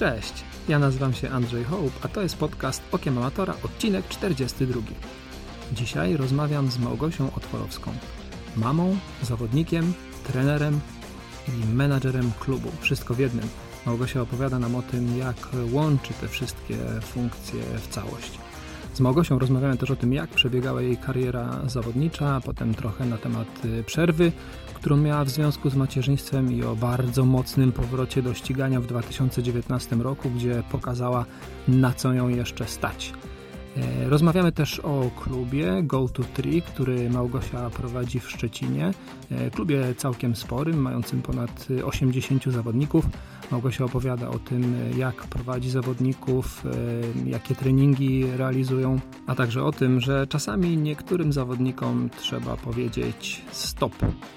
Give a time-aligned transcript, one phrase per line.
[0.00, 4.80] Cześć, ja nazywam się Andrzej Hołb, a to jest podcast Okiem Amatora, odcinek 42.
[5.72, 7.92] Dzisiaj rozmawiam z Małgosią Otworowską,
[8.56, 9.92] mamą, zawodnikiem,
[10.26, 10.80] trenerem
[11.48, 12.68] i menadżerem klubu.
[12.80, 13.48] Wszystko w jednym.
[13.86, 15.36] Małgosia opowiada nam o tym, jak
[15.72, 18.38] łączy te wszystkie funkcje w całość.
[18.94, 23.64] Z Małgosią rozmawiamy też o tym, jak przebiegała jej kariera zawodnicza, potem trochę na temat
[23.64, 24.32] y, przerwy,
[24.80, 29.96] którą miała w związku z macierzyństwem i o bardzo mocnym powrocie do ścigania w 2019
[29.96, 31.24] roku, gdzie pokazała,
[31.68, 33.12] na co ją jeszcze stać.
[33.76, 38.90] E, rozmawiamy też o klubie Go to Tree, który Małgosia prowadzi w Szczecinie.
[39.30, 43.06] E, klubie całkiem sporym, mającym ponad 80 zawodników.
[43.50, 46.64] Małgosia opowiada o tym, jak prowadzi zawodników,
[47.26, 53.94] e, jakie treningi realizują, a także o tym, że czasami niektórym zawodnikom trzeba powiedzieć stop.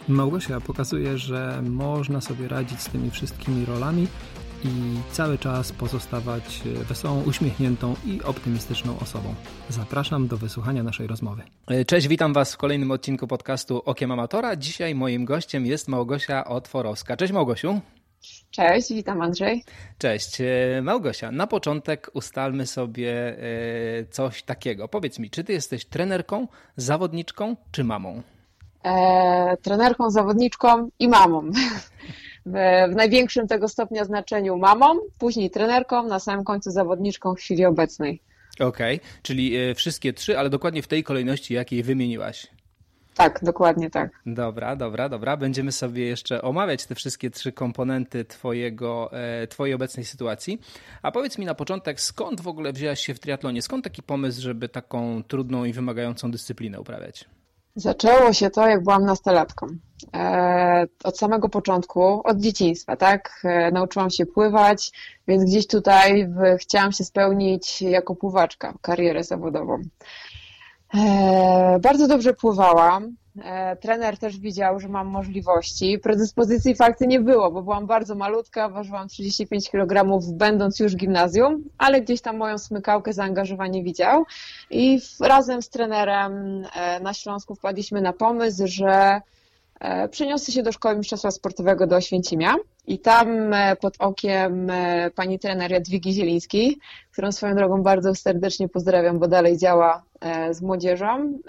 [0.07, 4.07] Małgosia pokazuje, że można sobie radzić z tymi wszystkimi rolami
[4.65, 9.35] i cały czas pozostawać wesołą, uśmiechniętą i optymistyczną osobą.
[9.69, 11.43] Zapraszam do wysłuchania naszej rozmowy.
[11.87, 14.55] Cześć, witam Was w kolejnym odcinku podcastu Okiem Amatora.
[14.55, 17.17] Dzisiaj moim gościem jest Małgosia Otworowska.
[17.17, 17.81] Cześć Małgosiu.
[18.51, 19.63] Cześć, witam Andrzej.
[19.97, 20.41] Cześć.
[20.41, 24.87] E, Małgosia, na początek ustalmy sobie e, coś takiego.
[24.87, 28.21] Powiedz mi, czy ty jesteś trenerką, zawodniczką czy mamą?
[28.83, 31.51] E, trenerką, zawodniczką i mamą.
[32.45, 32.55] W,
[32.95, 38.21] największym tego stopnia znaczeniu mamą, później trenerką, na samym końcu zawodniczką w chwili obecnej.
[38.59, 39.09] Okej, okay.
[39.21, 42.47] czyli e, wszystkie trzy, ale dokładnie w tej kolejności, jakiej wymieniłaś.
[43.15, 44.11] Tak, dokładnie tak.
[44.25, 45.37] Dobra, dobra, dobra.
[45.37, 50.61] Będziemy sobie jeszcze omawiać te wszystkie trzy komponenty twojego, e, twojej obecnej sytuacji.
[51.01, 53.61] A powiedz mi na początek, skąd w ogóle wzięłaś się w triatlonie?
[53.61, 57.25] Skąd taki pomysł, żeby taką trudną i wymagającą dyscyplinę uprawiać?
[57.75, 59.67] Zaczęło się to, jak byłam nastolatką.
[60.13, 63.41] E, od samego początku, od dzieciństwa, tak?
[63.43, 64.91] E, nauczyłam się pływać,
[65.27, 66.29] więc gdzieś tutaj
[66.59, 69.81] chciałam się spełnić jako pływaczka, karierę zawodową.
[70.95, 73.15] E, bardzo dobrze pływałam.
[73.41, 75.99] E, trener też widział, że mam możliwości.
[75.99, 81.63] Predyspozycji fakty nie było, bo byłam bardzo malutka, ważyłam 35 kg, będąc już w gimnazjum,
[81.77, 84.25] ale gdzieś tam moją smykałkę zaangażowanie widział.
[84.69, 89.21] I razem z trenerem e, na Śląsku wpadliśmy na pomysł, że
[90.11, 92.55] przeniosę się do Szkoły Mistrzostwa Sportowego do Oświęcimia
[92.87, 96.77] i tam e, pod okiem e, pani trener Jadwigi Zielińskiej,
[97.11, 101.39] którą swoją drogą bardzo serdecznie pozdrawiam, bo dalej działa e, z młodzieżą.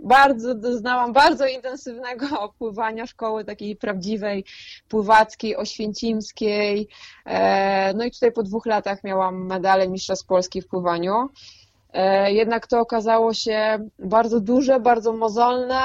[0.00, 2.26] Bardzo doznałam bardzo intensywnego
[2.58, 4.44] pływania szkoły takiej prawdziwej,
[4.88, 6.88] pływackiej, oświęcimskiej.
[7.94, 11.28] No i tutaj po dwóch latach miałam medalę Mistrzostw Polski w pływaniu.
[12.26, 15.80] Jednak to okazało się bardzo duże, bardzo mozolne,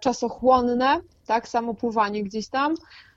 [0.00, 2.74] czasochłonne, tak samo pływanie gdzieś tam.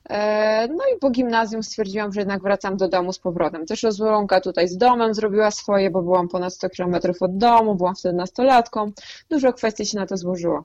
[0.09, 3.65] E, no i po gimnazjum stwierdziłam, że jednak wracam do domu z powrotem.
[3.65, 7.95] Też rozłąka tutaj z domem zrobiła swoje, bo byłam ponad 100 km od domu, byłam
[7.95, 8.91] wtedy nastolatką.
[9.29, 10.63] Dużo kwestii się na to złożyło.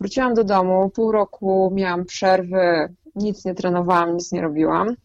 [0.00, 4.96] Wróciłam do domu, pół roku miałam przerwy, nic nie trenowałam, nic nie robiłam.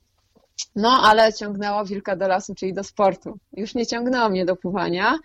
[0.76, 3.38] No, ale ciągnęło wilka do lasu, czyli do sportu.
[3.54, 5.16] Już nie ciągnęło mnie do pływania,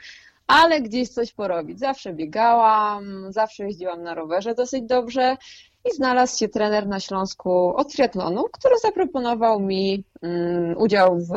[0.50, 1.78] ale gdzieś coś porobić.
[1.78, 5.37] Zawsze biegałam, zawsze jeździłam na rowerze dosyć dobrze
[5.84, 11.33] i znalazł się trener na Śląsku od triatlonu, który zaproponował mi um, udział w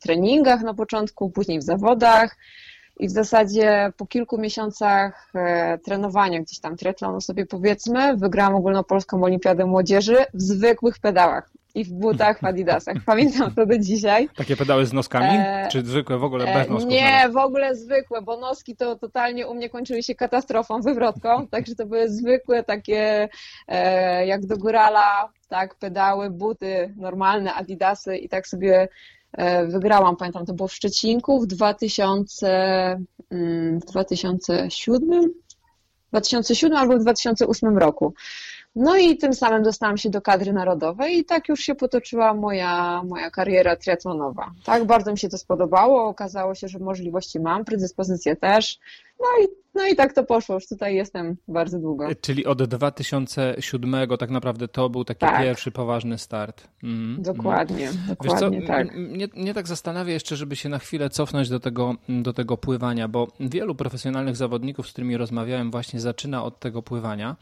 [0.00, 2.36] treningach na początku, później w zawodach.
[2.98, 9.24] I w zasadzie po kilku miesiącach e, trenowania gdzieś tam triatlonu sobie powiedzmy, wygrałam ogólnopolską
[9.24, 12.96] olimpiadę młodzieży w zwykłych pedałach i w butach w Adidasach.
[13.06, 14.28] Pamiętam to do dzisiaj.
[14.36, 15.28] Takie pedały z noskami?
[15.30, 15.68] E...
[15.72, 16.90] Czy zwykłe w ogóle bez nosków?
[16.90, 21.74] Nie, w ogóle zwykłe, bo noski to totalnie u mnie kończyły się katastrofą, wywrotką, także
[21.74, 23.28] to były zwykłe takie
[23.68, 28.88] e, jak do górala, tak, pedały, buty normalne, Adidasy i tak sobie
[29.32, 32.48] e, wygrałam, pamiętam, to było w Szczecinku w 2000,
[33.30, 35.34] mm, w 2007
[36.14, 38.14] 2007 albo w 2008 roku.
[38.76, 43.02] No i tym samym dostałam się do kadry narodowej i tak już się potoczyła moja,
[43.02, 44.50] moja kariera triatlonowa.
[44.64, 48.78] Tak, bardzo mi się to spodobało, okazało się, że możliwości mam, predyspozycje też,
[49.20, 52.08] no i, no i tak to poszło, już tutaj jestem bardzo długo.
[52.20, 55.42] Czyli od 2007 tak naprawdę to był taki tak.
[55.42, 56.68] pierwszy poważny start.
[56.82, 58.00] Mm, dokładnie, mm.
[58.08, 58.96] dokładnie Wiesz co, tak.
[58.96, 63.08] Mnie, mnie tak zastanawia jeszcze, żeby się na chwilę cofnąć do tego, do tego pływania,
[63.08, 67.36] bo wielu profesjonalnych zawodników, z którymi rozmawiałem właśnie zaczyna od tego pływania.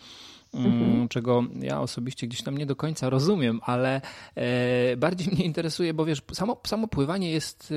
[0.54, 0.82] Mhm.
[0.82, 4.00] Mm, czego ja osobiście gdzieś tam nie do końca rozumiem, ale
[4.34, 7.72] e, bardziej mnie interesuje, bo wiesz, samo, samo pływanie jest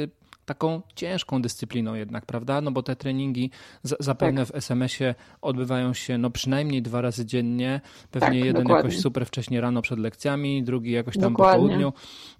[0.46, 2.62] taką ciężką dyscypliną jednak, prawda?
[2.62, 3.52] No bo te treningi
[3.84, 4.54] zapewne tak.
[4.54, 7.82] w SMS-ie odbywają się no przynajmniej dwa razy dziennie,
[8.12, 8.90] pewnie tak, jeden dokładnie.
[8.90, 11.62] jakoś super wcześnie rano przed lekcjami, drugi jakoś tam dokładnie.
[11.62, 11.94] po południu.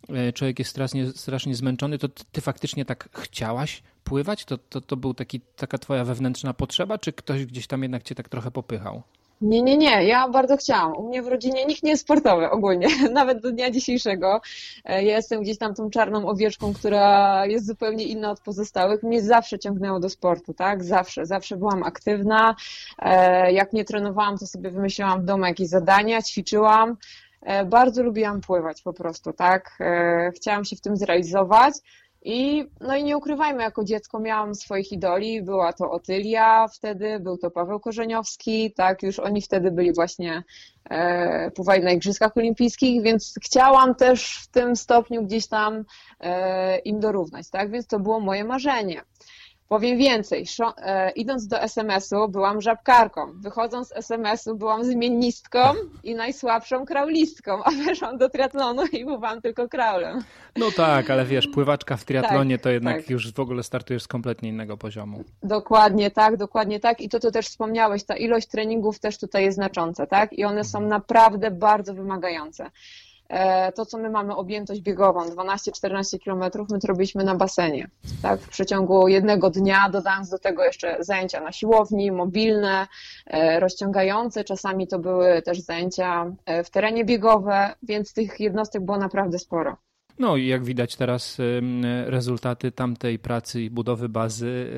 [0.10, 4.46] E, człowiek jest strasznie, strasznie zmęczony, to ty faktycznie tak chciałaś pływać?
[4.46, 8.16] To, to, to był taki, taka twoja wewnętrzna potrzeba, czy ktoś gdzieś tam jednak cię
[8.16, 9.04] tak trochę popychał?
[9.42, 10.04] Nie, nie, nie.
[10.04, 10.98] Ja bardzo chciałam.
[10.98, 14.42] U mnie w rodzinie nikt nie jest sportowy ogólnie, nawet do dnia dzisiejszego.
[14.86, 19.04] E, ja jestem gdzieś tam tą czarną owieczką, która jest zupełnie inna od pozostałych.
[19.04, 20.84] Mnie zawsze ciągnęło do sportu, tak?
[20.84, 22.56] Zawsze, zawsze byłam aktywna.
[23.00, 26.98] E, jak nie trenowałam, to sobie wymyślałam w domu jakieś zadania, ćwiczyłam.
[27.42, 29.78] E, bardzo lubiłam pływać po prostu, tak?
[30.36, 31.74] Chciałam się w tym zrealizować.
[32.28, 37.38] I, no i nie ukrywajmy, jako dziecko miałam swoich idoli, była to Otylia wtedy, był
[37.38, 40.44] to Paweł Korzeniowski, tak, już oni wtedy byli właśnie,
[40.90, 45.86] e, pływali na Igrzyskach Olimpijskich, więc chciałam też w tym stopniu gdzieś tam
[46.20, 49.02] e, im dorównać, tak, więc to było moje marzenie.
[49.70, 50.46] Powiem więcej,
[50.78, 55.60] e, idąc do SMS-u byłam żabkarką, wychodząc z SMS-u byłam zmiennistką
[56.04, 60.24] i najsłabszą kraulistką, a weszłam do triatlonu i byłam tylko kraulem.
[60.56, 63.10] No tak, ale wiesz, pływaczka w triatlonie tak, to jednak tak.
[63.10, 65.24] już w ogóle startujesz z kompletnie innego poziomu.
[65.44, 69.56] Dokładnie tak, dokładnie tak i to, co też wspomniałeś, ta ilość treningów też tutaj jest
[69.56, 70.34] znacząca, tak?
[70.34, 72.72] I one są naprawdę bardzo wymagające.
[73.30, 77.88] E, to, co my mamy objętość biegową, 12-14 km, my to robiliśmy na basenie.
[78.22, 78.40] Tak?
[78.40, 82.88] W przeciągu jednego dnia, dodając do tego jeszcze zajęcia na siłowni, mobilne,
[83.28, 88.98] e, rozciągające, czasami to były też zajęcia e, w terenie biegowe, więc tych jednostek było
[88.98, 89.78] naprawdę sporo.
[90.20, 91.38] No i jak widać teraz
[92.06, 94.70] rezultaty tamtej pracy i budowy bazy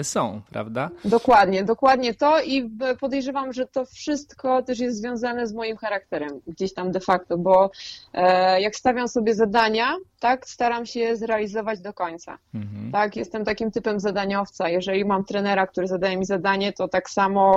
[0.00, 0.90] y, są, prawda?
[1.04, 2.70] Dokładnie, dokładnie to i
[3.00, 7.70] podejrzewam, że to wszystko też jest związane z moim charakterem gdzieś tam de facto, bo
[8.12, 12.38] e, jak stawiam sobie zadania, tak, staram się je zrealizować do końca.
[12.54, 12.92] Mhm.
[12.92, 14.68] Tak, jestem takim typem zadaniowca.
[14.68, 17.52] Jeżeli mam trenera, który zadaje mi zadanie, to tak samo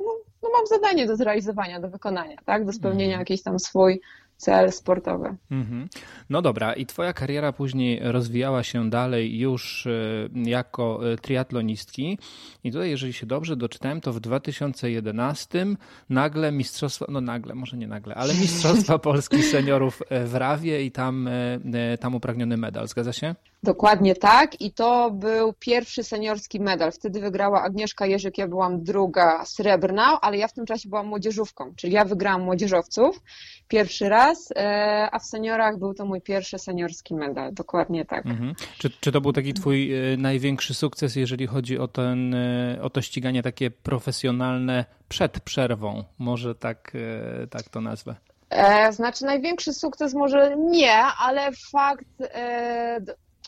[0.00, 0.06] no,
[0.42, 3.20] no mam zadanie do zrealizowania, do wykonania, tak, do spełnienia mhm.
[3.20, 4.00] jakiś tam swój
[4.40, 5.36] cel sportowy.
[5.50, 5.88] Mhm.
[6.30, 9.90] No dobra, i twoja kariera później rozwijała się dalej już e,
[10.34, 12.18] jako e, triatlonistki.
[12.64, 15.66] I tutaj, jeżeli się dobrze doczytałem, to w 2011
[16.10, 20.90] nagle mistrzostwa, no nagle, może nie nagle, ale mistrzostwa Polski seniorów e, w Rawie i
[20.90, 21.28] tam,
[22.00, 22.88] tam upragniony medal.
[22.88, 23.34] Zgadza się?
[23.62, 26.92] Dokładnie tak i to był pierwszy seniorski medal.
[26.92, 31.72] Wtedy wygrała Agnieszka Jerzyk, ja byłam druga srebrna, ale ja w tym czasie byłam młodzieżówką,
[31.76, 33.20] czyli ja wygrałam młodzieżowców
[33.68, 38.26] pierwszy raz, e, a w seniorach był to mój pierwszy seniorski medal, dokładnie tak.
[38.26, 38.54] Mhm.
[38.78, 42.90] Czy, czy to był taki twój e, największy sukces, jeżeli chodzi o, ten, e, o
[42.90, 46.04] to ściganie takie profesjonalne przed przerwą?
[46.18, 46.92] Może tak,
[47.50, 48.14] tak to nazwę.
[48.90, 52.06] Znaczy największy sukces może nie, ale fakt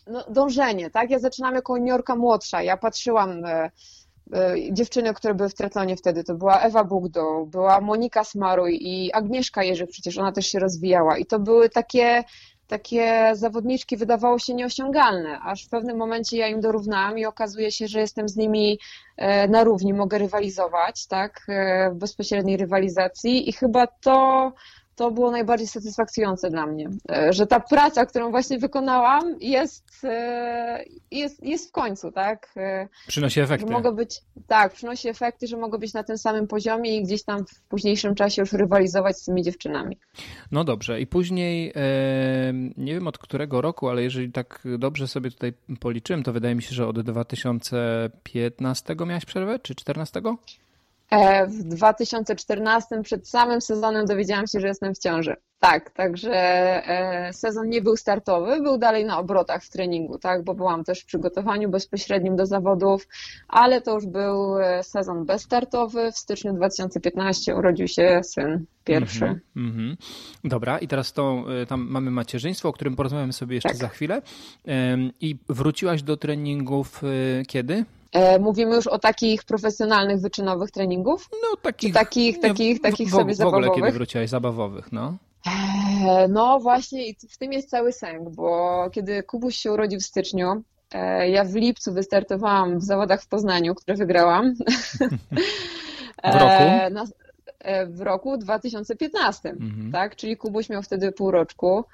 [0.06, 1.10] no, dążenie, tak?
[1.10, 2.62] Ja zaczynam jako juniorka młodsza.
[2.62, 3.42] Ja patrzyłam
[4.72, 9.62] dziewczyny, które były w triatlonie wtedy, to była Ewa Bugdo, była Monika Smaruj i Agnieszka
[9.62, 11.18] Jerzyk, przecież ona też się rozwijała.
[11.18, 12.24] I to były takie
[12.66, 17.88] takie zawodniczki wydawało się nieosiągalne, aż w pewnym momencie ja im dorównałam i okazuje się,
[17.88, 18.78] że jestem z nimi
[19.16, 21.46] e, na równi, mogę rywalizować, tak,
[21.92, 23.48] w bezpośredniej rywalizacji.
[23.48, 24.52] I chyba to
[24.96, 30.84] to było najbardziej satysfakcjonujące dla mnie, e, że ta praca, którą właśnie wykonałam jest, e,
[31.10, 32.52] jest, jest w końcu, tak?
[32.56, 33.66] E, przynosi efekty.
[33.66, 37.22] Że mogę być, tak, przynosi efekty, że mogę być na tym samym poziomie i gdzieś
[37.22, 39.98] tam w późniejszym czasie już rywalizować z tymi dziewczynami.
[40.52, 41.72] No dobrze i później
[42.76, 46.62] nie wiem od którego roku, ale jeżeli tak dobrze sobie tutaj policzyłem, to wydaje mi
[46.62, 50.22] się, że od 2015 miałaś przerwę, czy 14?
[51.12, 55.36] E, w 2014 przed samym sezonem dowiedziałam się, że jestem w ciąży.
[55.58, 60.54] Tak, także e, sezon nie był startowy, był dalej na obrotach w treningu, tak, bo
[60.54, 63.08] byłam też w przygotowaniu bezpośrednim do zawodów,
[63.48, 66.12] ale to już był e, sezon bezstartowy.
[66.12, 69.40] W styczniu 2015 urodził się syn pierwszy.
[69.56, 69.96] Mm -hmm,
[70.44, 73.78] Dobra, i teraz to, tam mamy macierzyństwo, o którym porozmawiamy sobie jeszcze tak.
[73.78, 74.22] za chwilę.
[75.20, 77.02] I wróciłaś do treningów
[77.48, 77.84] kiedy?
[78.12, 81.28] E, mówimy już o takich profesjonalnych, wyczynowych treningów?
[81.32, 81.90] No takich.
[81.90, 83.66] Czy takich, takich, takich w, sobie w zabawowych?
[83.66, 85.16] W ogóle kiedy wróciłaś zabawowych, no?
[85.46, 90.04] E, no właśnie i w tym jest cały sęk, bo kiedy Kubuś się urodził w
[90.04, 90.62] styczniu,
[90.94, 94.54] e, ja w lipcu wystartowałam w zawodach w Poznaniu, które wygrałam.
[96.24, 96.64] W roku?
[97.86, 99.92] w roku 2015, mhm.
[99.92, 100.16] tak?
[100.16, 101.78] Czyli Kubuś miał wtedy pół roczku.
[101.78, 101.84] E,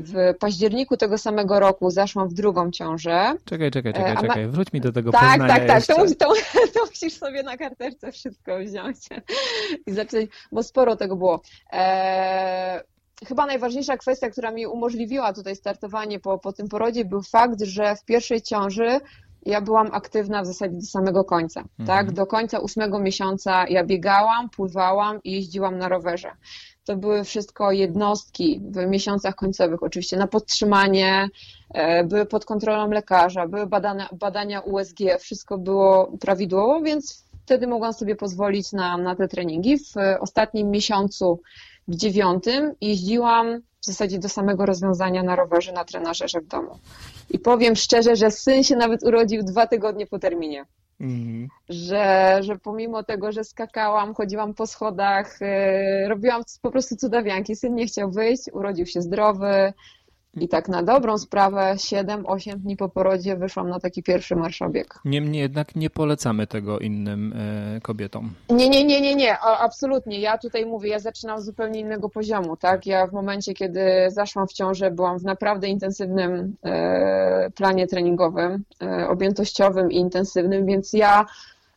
[0.00, 3.34] w październiku tego samego roku zaszłam w drugą ciążę.
[3.44, 4.20] Czekaj, czekaj, czekaj, ma...
[4.20, 4.48] czekaj.
[4.48, 6.34] wróć mi do tego tak, Poznania Tak, tak, tak, to, to,
[6.74, 8.96] to, musisz sobie na karteczce wszystko wziąć
[9.86, 11.40] i zacząć, bo sporo tego było.
[11.72, 12.82] E,
[13.26, 17.96] chyba najważniejsza kwestia, która mi umożliwiła tutaj startowanie po, po tym porodzie, był fakt, że
[17.96, 19.00] w pierwszej ciąży
[19.46, 21.86] ja byłam aktywna w zasadzie do samego końca, mhm.
[21.86, 22.12] tak?
[22.12, 26.30] Do końca ósmego miesiąca ja biegałam, pływałam i jeździłam na rowerze.
[26.88, 31.28] To były wszystko jednostki w miesiącach końcowych, oczywiście na podtrzymanie,
[31.74, 37.92] e, były pod kontrolą lekarza, były badania, badania USG, wszystko było prawidłowo, więc wtedy mogłam
[37.92, 39.78] sobie pozwolić na, na te treningi.
[39.78, 41.40] W ostatnim miesiącu,
[41.88, 46.78] w dziewiątym, jeździłam w zasadzie do samego rozwiązania na rowerze, na trenażerze w domu.
[47.30, 50.64] I powiem szczerze, że syn się nawet urodził dwa tygodnie po terminie.
[51.00, 51.48] Mhm.
[51.68, 57.56] Że, że pomimo tego, że skakałam, chodziłam po schodach, yy, robiłam po prostu cudawianki.
[57.56, 59.72] Syn nie chciał wyjść, urodził się zdrowy,
[60.40, 64.94] i tak na dobrą sprawę 7-8 dni po porodzie wyszłam na taki pierwszy marszobieg.
[65.04, 67.34] Niemniej jednak nie polecamy tego innym
[67.76, 68.30] e, kobietom.
[68.50, 70.20] Nie, nie, nie, nie, nie, absolutnie.
[70.20, 72.86] Ja tutaj mówię, ja zaczynam z zupełnie innego poziomu, tak?
[72.86, 79.08] Ja w momencie, kiedy zaszłam w ciążę, byłam w naprawdę intensywnym e, planie treningowym, e,
[79.08, 81.26] objętościowym i intensywnym, więc ja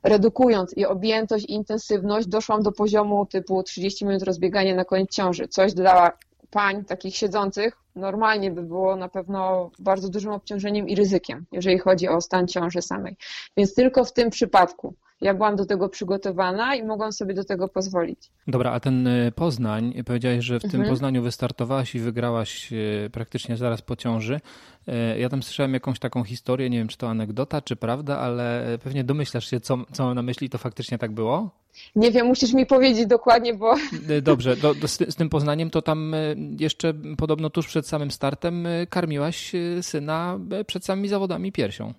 [0.03, 5.47] redukując i objętość i intensywność doszłam do poziomu typu 30 minut rozbiegania na koniec ciąży.
[5.47, 6.11] Coś dla
[6.51, 12.07] pań takich siedzących normalnie by było na pewno bardzo dużym obciążeniem i ryzykiem, jeżeli chodzi
[12.07, 13.17] o stan ciąży samej.
[13.57, 17.67] Więc tylko w tym przypadku ja byłam do tego przygotowana i mogłam sobie do tego
[17.67, 18.31] pozwolić.
[18.47, 20.83] Dobra, a ten y, Poznań, powiedziałeś, że w mhm.
[20.83, 24.41] tym Poznaniu wystartowałaś i wygrałaś y, praktycznie zaraz po ciąży.
[24.87, 28.65] Y, ja tam słyszałem jakąś taką historię, nie wiem czy to anegdota, czy prawda, ale
[28.83, 31.49] pewnie domyślasz się, co, co mam na myśli, to faktycznie tak było?
[31.95, 33.75] Nie wiem, musisz mi powiedzieć dokładnie, bo.
[34.21, 36.15] Dobrze, do, do, z, z, tym Poznaniem to tam
[36.59, 39.51] jeszcze podobno tuż przed samym startem karmiłaś
[39.81, 41.93] syna przed samymi zawodami piersią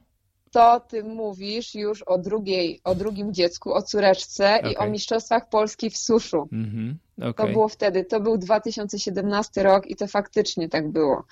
[0.52, 4.73] to ty mówisz już o, drugiej, o drugim dziecku, o córeczce okay.
[4.73, 6.49] i o Mistrzostwach Polski w suszu.
[6.52, 7.30] Mm -hmm.
[7.30, 7.47] okay.
[7.47, 11.25] To było wtedy, to był 2017 rok i to faktycznie tak było,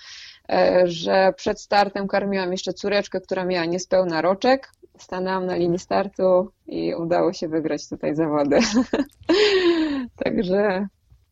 [0.49, 6.51] e, że przed startem karmiłam jeszcze córeczkę, która miała niespełna roczek, stanęłam na linii startu
[6.67, 8.59] i udało się wygrać tutaj zawody.
[10.23, 10.87] Także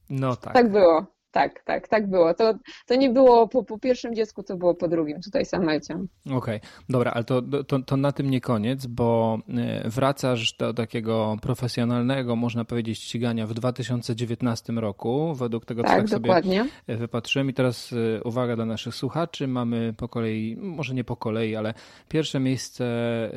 [0.09, 0.53] no tak.
[0.53, 1.05] tak było.
[1.31, 2.33] Tak, tak, tak było.
[2.33, 2.53] To,
[2.87, 6.07] to nie było po, po pierwszym dziecku, to było po drugim, tutaj samecią.
[6.25, 6.59] Okej, okay.
[6.89, 12.35] dobra, ale to, to, to na tym nie koniec, bo e, wracasz do takiego profesjonalnego,
[12.35, 17.49] można powiedzieć, ścigania w 2019 roku, według tego, co tak, tak sobie wypatrzyłem.
[17.49, 21.73] I teraz e, uwaga dla naszych słuchaczy, mamy po kolei, może nie po kolei, ale
[22.07, 23.31] pierwsze miejsce e,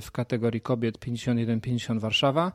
[0.00, 2.52] w kategorii kobiet 51-50 Warszawa.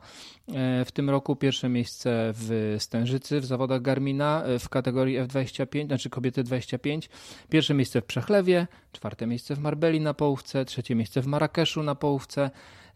[0.84, 6.42] W tym roku pierwsze miejsce w Stężycy w zawodach Garmina, w kategorii F25, znaczy kobiety
[6.42, 7.08] 25.
[7.48, 11.94] Pierwsze miejsce w Przechlewie, czwarte miejsce w Marbeli na połówce, trzecie miejsce w Marrakeszu na
[11.94, 12.50] połówce.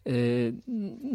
[0.07, 0.53] Y,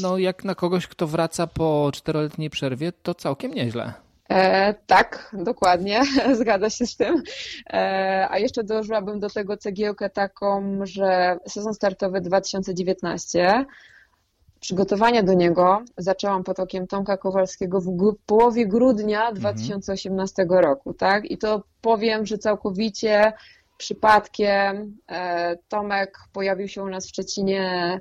[0.01, 3.93] no, jak na kogoś, kto wraca po czteroletniej przerwie, to całkiem nieźle.
[4.31, 6.03] E, tak, dokładnie,
[6.41, 7.23] zgadza się z tym.
[7.67, 13.65] E, a jeszcze dołożyłabym do tego cegiełkę taką, że sezon startowy 2019
[14.65, 20.61] Przygotowania do niego zaczęłam pod okiem Tomka Kowalskiego w połowie grudnia 2018 mhm.
[20.65, 21.31] roku, tak?
[21.31, 23.33] I to powiem, że całkowicie
[23.77, 28.01] przypadkiem e, Tomek pojawił się u nas w Szczecinie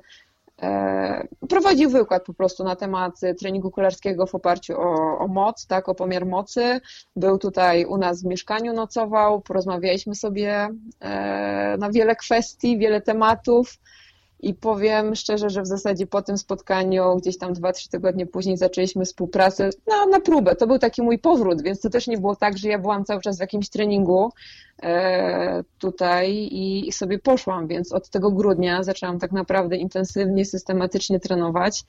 [0.62, 5.88] e, prowadził wykład po prostu na temat treningu kolarskiego w oparciu o, o, moc, tak,
[5.88, 6.80] o pomiar mocy.
[7.16, 10.68] Był tutaj u nas w mieszkaniu, nocował, porozmawialiśmy sobie
[11.00, 13.78] e, na wiele kwestii, wiele tematów.
[14.40, 18.56] I powiem szczerze, że w zasadzie po tym spotkaniu, gdzieś tam dwa, trzy tygodnie później
[18.56, 20.56] zaczęliśmy współpracę na, na próbę.
[20.56, 23.20] To był taki mój powrót, więc to też nie było tak, że ja byłam cały
[23.20, 24.32] czas w jakimś treningu
[24.82, 31.20] e, tutaj i, i sobie poszłam, więc od tego grudnia zaczęłam tak naprawdę intensywnie, systematycznie
[31.20, 31.84] trenować.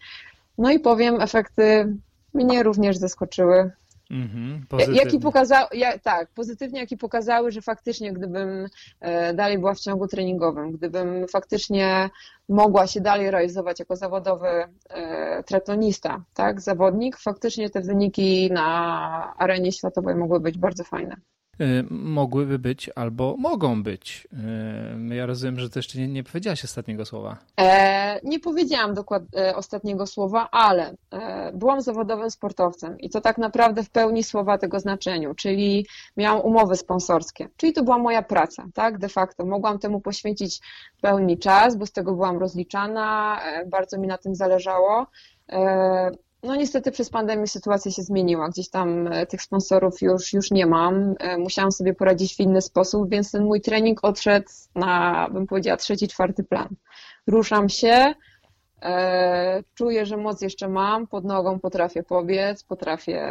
[0.57, 1.95] No i powiem, efekty
[2.33, 3.71] mnie również zaskoczyły.
[4.11, 8.67] Mhm, jaki pokazał, ja, tak, pozytywnie, jaki pokazały, że faktycznie gdybym
[8.99, 12.09] e, dalej była w ciągu treningowym, gdybym faktycznie
[12.49, 14.47] mogła się dalej realizować jako zawodowy
[14.89, 21.15] e, triatlonista, tak, zawodnik, faktycznie te wyniki na arenie światowej mogły być bardzo fajne.
[21.61, 24.27] Y, mogłyby być albo mogą być.
[25.11, 27.37] Y, ja rozumiem, że to jeszcze nie, nie powiedziałaś ostatniego słowa.
[27.59, 33.37] E, nie powiedziałam dokładnie e, ostatniego słowa, ale e, byłam zawodowym sportowcem i to tak
[33.37, 38.65] naprawdę w pełni słowa tego znaczeniu, czyli miałam umowy sponsorskie, czyli to była moja praca,
[38.73, 39.45] tak, de facto.
[39.45, 40.59] Mogłam temu poświęcić
[41.01, 45.07] pełni czas, bo z tego byłam rozliczana, e, bardzo mi na tym zależało.
[46.45, 48.49] No niestety przez pandemię sytuacja się zmieniła.
[48.49, 51.15] Gdzieś tam e, tych sponsorów już, już nie mam.
[51.19, 55.77] E, musiałam sobie poradzić w inny sposób, więc ten mój trening odszedł na, bym powiedziała,
[55.77, 56.69] trzeci, czwarty plan.
[57.27, 58.13] Ruszam się,
[59.73, 63.21] czuję, że moc jeszcze mam, pod nogą potrafię pobiec, potrafię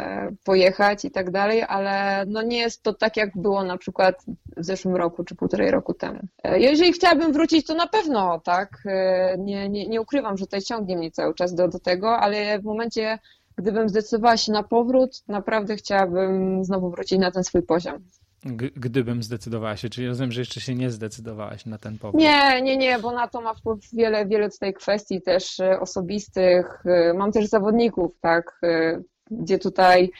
[0.43, 4.25] pojechać i tak dalej, ale no nie jest to tak, jak było na przykład
[4.57, 6.19] w zeszłym roku czy półtorej roku temu.
[6.43, 8.83] E, jeżeli chciałabym wrócić, to na pewno, tak.
[8.85, 12.59] E, nie, nie, nie ukrywam, że tutaj ciągnie mnie cały czas do, do tego, ale
[12.59, 13.19] w momencie,
[13.57, 18.03] gdybym zdecydowała się na powrót, naprawdę chciałabym znowu wrócić na ten swój poziom
[18.75, 22.21] gdybym zdecydowała się, czyli rozumiem, że jeszcze się nie zdecydowałaś na ten powód.
[22.21, 26.83] Nie, nie, nie, bo na to ma wpływ wiele, wiele tutaj kwestii też e, osobistych.
[26.85, 30.11] E, mam też zawodników, tak, e, gdzie tutaj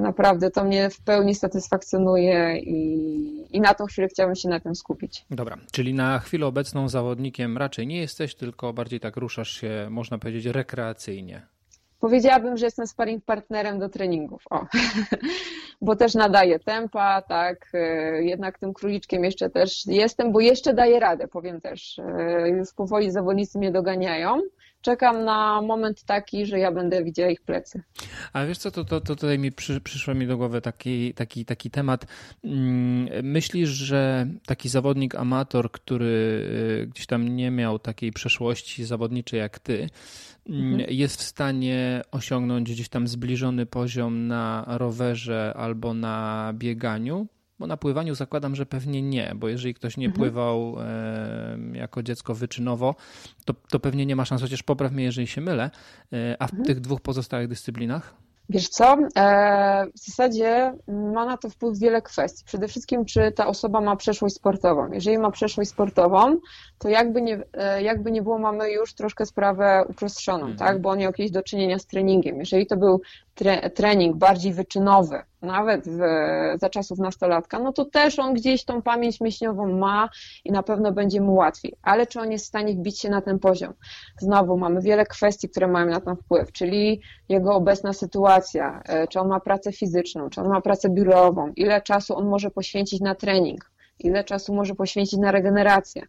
[0.00, 4.74] naprawdę to mnie w pełni satysfakcjonuje i, i na tą chwilę chciałabym się na tym
[4.74, 5.24] skupić.
[5.30, 10.18] Dobra, czyli na chwilę obecną zawodnikiem raczej nie jesteś, tylko bardziej tak ruszasz się, można
[10.18, 11.46] powiedzieć, rekreacyjnie.
[12.02, 14.66] Powiedziałabym, że jestem sparring partnerem do treningów, o.
[15.86, 21.00] bo też nadaję tempa, tak, e, jednak tym króliczkiem jeszcze też jestem, bo jeszcze daję
[21.00, 21.98] radę, powiem też.
[21.98, 24.40] E, już powoli zawodnicy mnie doganiają.
[24.80, 27.82] Czekam na moment taki, że ja będę widziała ich plecy.
[28.32, 31.44] A wiesz co, to, to, to tutaj mi przy, przyszło mi do głowy taki, taki,
[31.44, 32.06] taki temat.
[32.44, 36.44] Mm, myślisz, że taki zawodnik amator, który
[36.82, 39.88] e, gdzieś tam nie miał takiej przeszłości zawodniczej jak ty,
[40.48, 40.90] Mhm.
[40.90, 47.26] jest w stanie osiągnąć gdzieś tam zbliżony poziom na rowerze albo na bieganiu?
[47.58, 50.18] Bo na pływaniu zakładam, że pewnie nie, bo jeżeli ktoś nie mhm.
[50.18, 52.94] pływał e, jako dziecko wyczynowo,
[53.44, 55.70] to, to pewnie nie ma szans, chociaż popraw mnie, jeżeli się mylę.
[56.12, 56.66] E, a w mhm.
[56.66, 58.14] tych dwóch pozostałych dyscyplinach?
[58.48, 62.44] Wiesz co, e, w zasadzie ma na to wpływ wiele kwestii.
[62.44, 64.92] Przede wszystkim, czy ta osoba ma przeszłość sportową.
[64.92, 66.36] Jeżeli ma przeszłość sportową,
[66.78, 70.56] to jakby nie, e, jakby nie było, mamy już troszkę sprawę uproszczoną, mhm.
[70.56, 70.80] tak?
[70.80, 72.38] bo on miał jakieś do czynienia z treningiem.
[72.38, 73.00] Jeżeli to był
[73.34, 75.98] tre, trening bardziej wyczynowy, nawet w,
[76.60, 80.08] za czasów nastolatka, no to też on gdzieś tą pamięć mięśniową ma
[80.44, 81.74] i na pewno będzie mu łatwiej.
[81.82, 83.74] Ale czy on jest w stanie wbić się na ten poziom?
[84.18, 89.20] Znowu mamy wiele kwestii, które mają na to wpływ, czyli jego obecna sytuacja, e, czy
[89.20, 93.14] on ma pracę fizyczną, czy on ma pracę biurową, ile czasu on może poświęcić na
[93.14, 96.02] trening, ile czasu może poświęcić na regenerację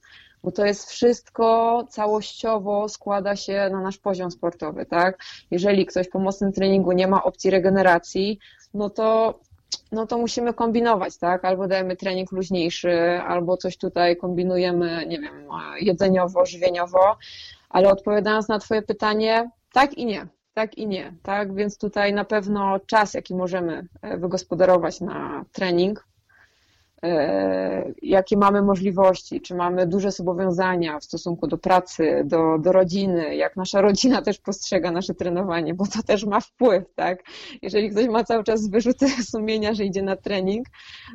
[0.44, 5.24] bo to jest wszystko całościowo składa się na nasz poziom sportowy, tak?
[5.52, 8.40] Jeżeli ktoś po mocnym treningu nie ma opcji regeneracji,
[8.74, 9.40] no to
[9.92, 11.46] no to musimy kombinować, tak?
[11.46, 15.48] Albo dajemy trening luźniejszy, albo coś tutaj kombinujemy, nie wiem,
[15.80, 17.18] jedzeniowo, żywieniowo,
[17.70, 20.28] ale odpowiadając na Twoje pytanie, tak i nie.
[20.54, 21.56] Tak i nie, tak?
[21.56, 26.08] Więc tutaj na pewno czas, jaki możemy e, wygospodarować na trening,
[28.02, 33.56] jakie mamy możliwości, czy mamy duże zobowiązania w stosunku do pracy, do, do rodziny, jak
[33.56, 37.24] nasza rodzina też postrzega nasze trenowanie, bo to też ma wpływ, tak?
[37.62, 40.68] Jeżeli ktoś ma cały czas wyrzuty sumienia, że idzie na trening,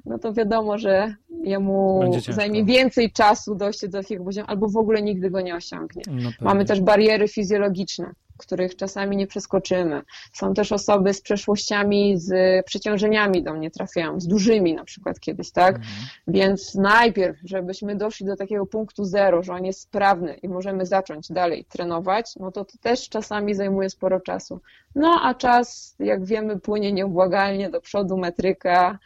[0.04, 5.02] no to wiadomo, że jemu zajmie więcej czasu dojście do takiego poziomu, albo w ogóle
[5.02, 6.02] nigdy go nie osiągnie.
[6.10, 10.02] No mamy też bariery fizjologiczne których czasami nie przeskoczymy.
[10.32, 15.50] Są też osoby z przeszłościami, z przeciążeniami do mnie trafiają, z dużymi na przykład kiedyś,
[15.50, 15.76] tak?
[15.76, 15.94] Mhm.
[16.28, 21.32] Więc najpierw, żebyśmy doszli do takiego punktu zero, że on jest sprawny i możemy zacząć
[21.32, 24.60] dalej trenować, no to to też czasami zajmuje sporo czasu.
[24.94, 28.98] No a czas, jak wiemy, płynie nieubłagalnie do przodu, metryka,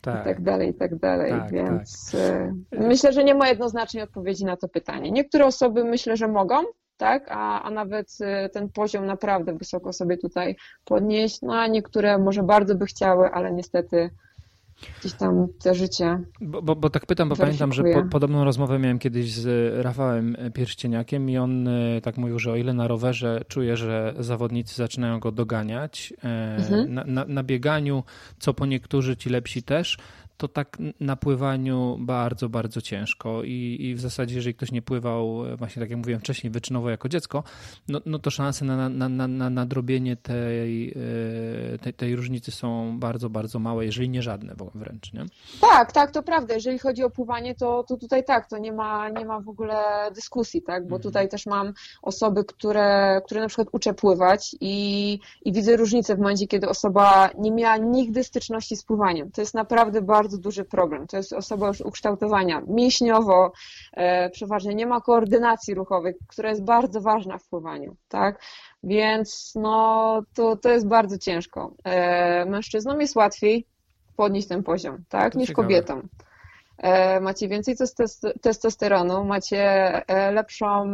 [0.00, 0.20] tak.
[0.20, 1.30] i tak dalej, i tak dalej.
[1.30, 2.12] Tak, Więc
[2.70, 2.80] tak.
[2.80, 5.10] myślę, że nie ma jednoznacznej odpowiedzi na to pytanie.
[5.10, 6.56] Niektóre osoby myślę, że mogą,
[6.98, 7.28] tak?
[7.30, 11.42] A, a nawet y, ten poziom naprawdę wysoko sobie tutaj podnieść.
[11.42, 14.10] No a niektóre może bardzo by chciały, ale niestety
[15.00, 16.18] gdzieś tam te życie.
[16.40, 20.36] Bo, bo, bo tak pytam, bo pamiętam, że po, podobną rozmowę miałem kiedyś z Rafałem
[20.54, 25.20] Pierścieniakiem i on y, tak mówił, że o ile na rowerze czuje, że zawodnicy zaczynają
[25.20, 26.94] go doganiać, mhm.
[26.94, 28.04] na, na, na bieganiu,
[28.38, 29.98] co po niektórzy ci lepsi też,
[30.38, 35.42] to tak na pływaniu bardzo, bardzo ciężko I, i w zasadzie jeżeli ktoś nie pływał,
[35.56, 37.42] właśnie tak jak mówiłem wcześniej, wyczynowo jako dziecko,
[37.88, 40.90] no, no to szanse na, na, na, na nadrobienie tej,
[41.74, 45.26] e, tej, tej różnicy są bardzo, bardzo małe, jeżeli nie żadne wręcz, nie?
[45.60, 46.54] Tak, tak, to prawda.
[46.54, 49.74] Jeżeli chodzi o pływanie, to, to tutaj tak, to nie ma, nie ma w ogóle
[50.14, 51.02] dyskusji, tak, bo mhm.
[51.02, 51.72] tutaj też mam
[52.02, 57.30] osoby, które, które na przykład uczę pływać i, i widzę różnicę w momencie, kiedy osoba
[57.38, 59.30] nie miała nigdy styczności z pływaniem.
[59.30, 61.06] To jest naprawdę bardzo bardzo duży problem.
[61.06, 63.52] To jest osoba już ukształtowania mięśniowo,
[63.92, 68.40] e, przeważnie nie ma koordynacji ruchowej, która jest bardzo ważna w pływaniu, tak?
[68.82, 71.74] Więc no, to, to jest bardzo ciężko.
[71.84, 73.66] E, mężczyznom jest łatwiej
[74.16, 75.68] podnieść ten poziom, tak, to niż ciekawe.
[75.68, 76.08] kobietom.
[76.78, 77.76] E, macie więcej
[78.42, 79.92] testosteronu, macie
[80.32, 80.86] lepszą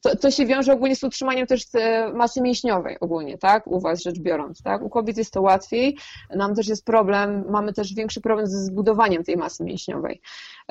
[0.00, 3.66] to, się wiąże ogólnie z utrzymaniem też e, masy mięśniowej ogólnie, tak?
[3.66, 4.82] U Was rzecz biorąc, tak?
[4.82, 5.96] U kobiet jest to łatwiej,
[6.36, 10.20] nam też jest problem, mamy też większy problem ze zbudowaniem tej masy mięśniowej.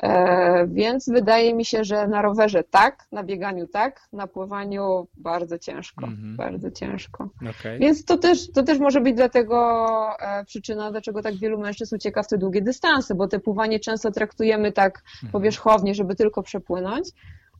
[0.02, 5.58] E, więc wydaje mi się, że na rowerze tak, na bieganiu tak, na pływaniu bardzo
[5.58, 6.36] ciężko, mhm.
[6.36, 7.28] bardzo ciężko.
[7.50, 7.78] Okay.
[7.78, 9.86] Więc to też, to też może być dlatego
[10.20, 14.10] e, przyczyna, dlaczego tak wielu mężczyzn ucieka w te długie dystanse, bo te pływanie często
[14.10, 15.32] traktujemy tak mhm.
[15.32, 17.08] powierzchownie, żeby tylko przepłynąć,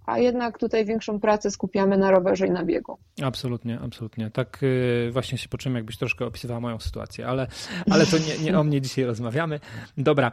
[0.07, 2.99] a jednak tutaj większą pracę skupiamy na rowerze i na biegu.
[3.23, 4.31] Absolutnie, absolutnie.
[4.31, 7.47] Tak y, właśnie się poczułem, jakbyś troszkę opisywała moją sytuację, ale,
[7.91, 9.61] ale to nie, nie o mnie dzisiaj rozmawiamy.
[9.99, 10.33] Dobra,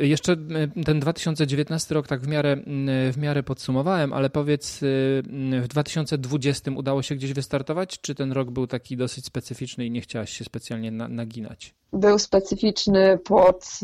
[0.00, 2.56] y, jeszcze y, ten 2019 rok tak w miarę,
[3.12, 4.78] w miarę podsumowałem, ale powiedz,
[5.62, 10.00] w 2020 udało się gdzieś wystartować, czy ten rok był taki dosyć specyficzny i nie
[10.00, 11.74] chciałaś się specjalnie naginać?
[11.92, 13.80] Był specyficzny pod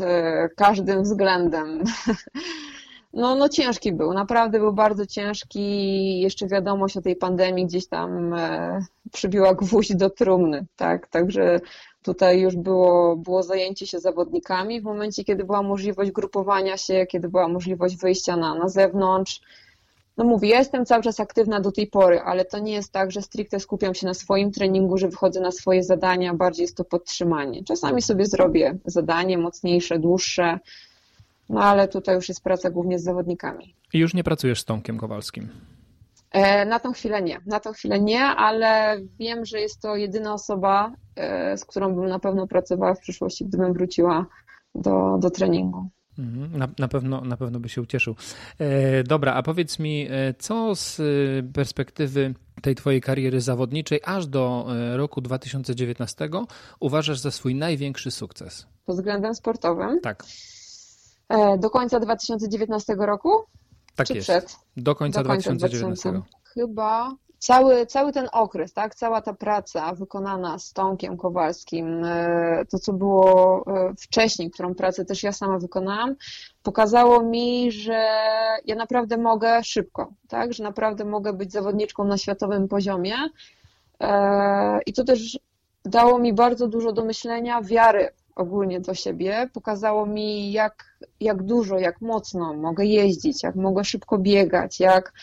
[0.55, 1.83] każdym względem.
[3.13, 6.19] No, no ciężki był, naprawdę był bardzo ciężki.
[6.19, 8.79] Jeszcze wiadomość o tej pandemii gdzieś tam e,
[9.11, 11.07] przybiła gwóźdź do trumny, tak?
[11.07, 11.59] Także
[12.03, 17.29] tutaj już było, było zajęcie się zawodnikami w momencie, kiedy była możliwość grupowania się, kiedy
[17.29, 19.41] była możliwość wyjścia na, na zewnątrz.
[20.17, 23.11] No mówię, ja jestem cały czas aktywna do tej pory, ale to nie jest tak,
[23.11, 26.83] że stricte skupiam się na swoim treningu, że wychodzę na swoje zadania, bardziej jest to
[26.83, 27.63] podtrzymanie.
[27.63, 30.59] Czasami sobie zrobię zadanie mocniejsze, dłuższe,
[31.51, 33.75] no ale tutaj już jest praca głównie z zawodnikami.
[33.93, 35.49] I już nie pracujesz z Tomkiem Kowalskim?
[36.31, 37.41] E, na tą chwilę nie.
[37.45, 42.07] Na tą chwilę nie, ale wiem, że jest to jedyna osoba, e, z którą bym
[42.07, 44.25] na pewno pracowała w przyszłości, gdybym wróciła
[44.75, 45.89] do, do treningu.
[46.19, 48.15] Mhm, na, na, pewno, na pewno by się ucieszył.
[48.59, 50.07] E, dobra, a powiedz mi,
[50.39, 51.01] co z
[51.53, 56.29] perspektywy tej twojej kariery zawodniczej aż do roku 2019
[56.79, 58.67] uważasz za swój największy sukces?
[58.85, 59.99] Pod względem sportowym?
[60.01, 60.23] Tak.
[61.31, 63.29] E, do końca 2019 roku?
[63.95, 64.29] Tak Czy jest.
[64.29, 64.55] Przed?
[64.77, 66.09] Do końca, do końca 2019.
[66.09, 66.41] 2000.
[66.43, 72.79] Chyba cały, cały ten okres, tak, cała ta praca wykonana z Tomkiem Kowalskim, e, to
[72.79, 76.15] co było e, wcześniej, którą pracę też ja sama wykonałam,
[76.63, 78.07] pokazało mi, że
[78.65, 83.15] ja naprawdę mogę szybko, tak, że naprawdę mogę być zawodniczką na światowym poziomie
[84.85, 85.39] i to też
[85.85, 91.79] dało mi bardzo dużo do myślenia, wiary ogólnie do siebie, pokazało mi, jak, jak dużo,
[91.79, 95.13] jak mocno mogę jeździć, jak mogę szybko biegać, jak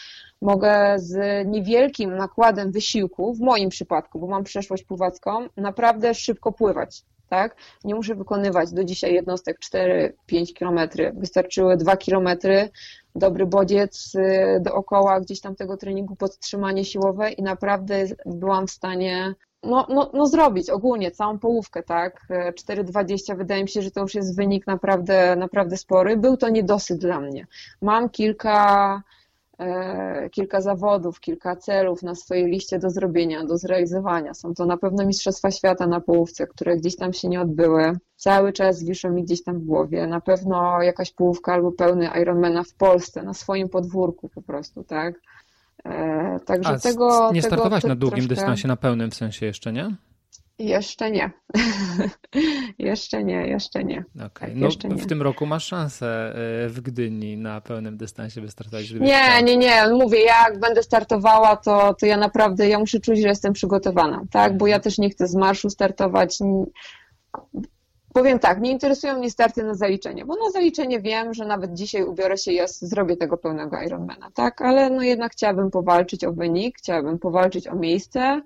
[0.43, 7.05] mogę z niewielkim nakładem wysiłku, w moim przypadku, bo mam przeszłość pływacką, naprawdę szybko pływać.
[7.29, 7.57] Tak?
[7.85, 9.59] Nie muszę wykonywać do dzisiaj jednostek
[10.31, 10.81] 4-5 km.
[11.15, 12.29] Wystarczyły 2 km,
[13.15, 19.35] dobry bodziec y, dookoła gdzieś tam tego treningu, podtrzymanie siłowe i naprawdę byłam w stanie
[19.63, 22.27] no, no, no zrobić ogólnie całą połówkę, tak?
[22.31, 26.17] 4,20 wydaje mi się, że to już jest wynik naprawdę, naprawdę spory.
[26.17, 27.47] Był to niedosyt dla mnie.
[27.83, 29.03] Mam kilka,
[29.59, 34.35] e, kilka zawodów, kilka celów na swojej liście do zrobienia, do zrealizowania.
[34.35, 37.93] Są to na pewno Mistrzostwa Świata na połówce, które gdzieś tam się nie odbyły.
[38.17, 40.07] Cały czas wiszą mi gdzieś tam w głowie.
[40.07, 45.15] Na pewno jakaś połówka albo pełny Ironmana w Polsce, na swoim podwórku po prostu, tak?
[45.85, 47.31] E, także A, tego.
[47.33, 48.35] Nie startować na długim troszkę...
[48.35, 49.97] dystansie, na pełnym w sensie jeszcze, nie?
[50.59, 51.31] Jeszcze nie.
[52.79, 54.05] jeszcze nie, jeszcze nie.
[54.15, 54.49] Okay.
[54.49, 58.91] Tak, no, jeszcze w tym roku masz szansę e, w Gdyni na pełnym dystansie wystartować.
[58.91, 59.89] Nie, nie, nie.
[59.93, 64.57] Mówię, jak będę startowała, to, to ja naprawdę, ja muszę czuć, że jestem przygotowana, tak?
[64.57, 66.39] Bo ja też nie chcę z marszu startować.
[68.13, 72.05] Powiem tak, nie interesują mnie starty na zaliczenie, bo na zaliczenie wiem, że nawet dzisiaj
[72.05, 74.63] ubiorę się i ja zrobię tego pełnego Ironmana, tak?
[74.63, 78.43] Ale no jednak chciałabym powalczyć o wynik, chciałabym powalczyć o miejsce,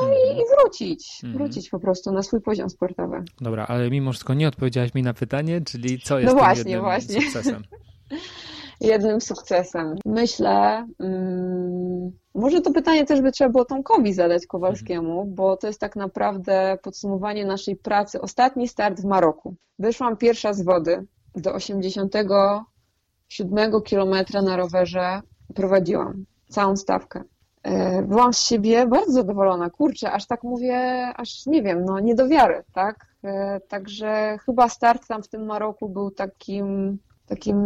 [0.00, 0.46] no i, i mhm.
[0.58, 1.36] wrócić, mm.
[1.36, 3.24] wrócić po prostu na swój poziom sportowy.
[3.40, 7.22] Dobra, ale mimo wszystko nie odpowiedziałaś mi na pytanie, czyli co jest no właśnie, właśnie.
[7.22, 7.62] sukcesem?
[8.80, 9.94] jednym sukcesem.
[10.04, 15.34] Myślę, um, może to pytanie też by trzeba było Tomkowi zadać Kowalskiemu, mhm.
[15.34, 18.20] bo to jest tak naprawdę podsumowanie naszej pracy.
[18.20, 19.54] Ostatni start w Maroku.
[19.78, 25.20] Wyszłam pierwsza z wody do 87 kilometra na rowerze.
[25.54, 27.22] Prowadziłam całą stawkę.
[27.62, 29.70] E, byłam z siebie bardzo zadowolona.
[29.70, 33.06] Kurczę, aż tak mówię, aż nie wiem, no nie do wiary, tak?
[33.24, 37.58] E, także chyba start tam w tym Maroku był takim takim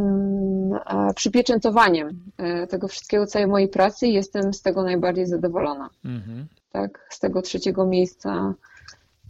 [0.74, 5.90] e, przypieczętowaniem e, tego wszystkiego, całej mojej pracy i jestem z tego najbardziej zadowolona.
[6.04, 6.46] Mhm.
[6.72, 8.54] Tak, z tego trzeciego miejsca.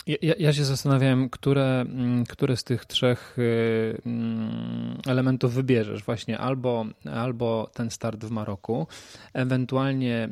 [0.06, 6.02] Ja, ja, się zastanawiałem, które, mm, które z tych trzech y, mm, elementów wybierzesz.
[6.02, 8.86] Właśnie albo, albo ten start w Maroku,
[9.32, 10.28] ewentualnie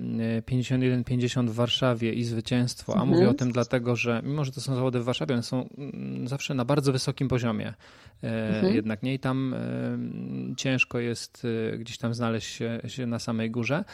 [0.47, 2.93] 51-50 y, w Warszawie i zwycięstwo.
[2.93, 3.11] A mhm.
[3.11, 6.29] mówię o tym dlatego, że mimo, że to są zawody w Warszawie, one są mm,
[6.29, 7.75] zawsze na bardzo wysokim poziomie.
[8.23, 8.75] E, mhm.
[8.75, 9.55] Jednak nie i tam
[10.57, 13.85] ciężko jest y, gdzieś tam znaleźć się, na samej górze.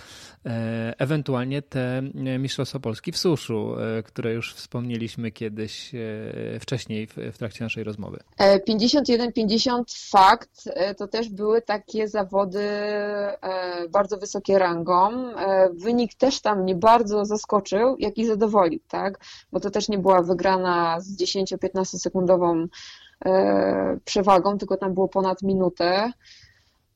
[0.47, 2.03] E, ewentualnie te
[2.39, 8.19] Mistrzostwa Polski w suszu, e, które już wspomnieliśmy kiedyś e, wcześniej w, trakcie naszej rozmowy.
[8.69, 12.69] 51-50 e, fakt, e, to też były takie zawody
[13.91, 15.11] bardzo wysokie rangą.
[15.73, 19.19] Wynik też tam nie bardzo zaskoczył, jak i zadowolił, tak?
[19.53, 22.67] Bo to też nie była wygrana z 10-15 sekundową
[24.05, 26.13] przewagą, tylko tam było ponad minutę.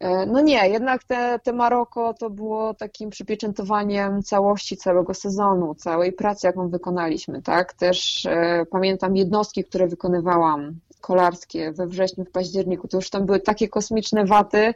[0.01, 6.13] E, no nie, jednak te, te Maroko to było takim przypieczętowaniem całości całego sezonu, całej
[6.13, 7.73] pracy, jaką wykonaliśmy, tak?
[7.73, 13.41] Też e, pamiętam jednostki, które wykonywałam, kolarskie we wrześniu, w październiku, to już tam były
[13.41, 14.75] takie kosmiczne waty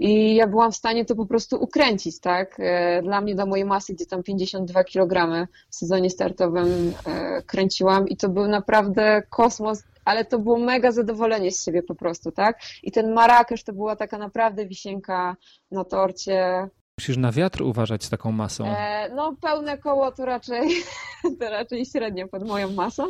[0.00, 2.56] i ja byłam w stanie to po prostu ukręcić, tak?
[2.58, 8.08] E, dla mnie, do mojej masy, gdzie tam 52 kg w sezonie startowym e, kręciłam
[8.08, 12.60] i to był naprawdę kosmos ale to było mega zadowolenie z siebie po prostu, tak?
[12.82, 15.36] I ten Marrakesz to była taka naprawdę wisienka
[15.70, 16.68] na torcie.
[17.00, 18.66] Musisz na wiatr uważać z taką masą.
[18.66, 20.68] E, no, pełne koło to raczej,
[21.40, 23.06] to raczej średnio pod moją masą,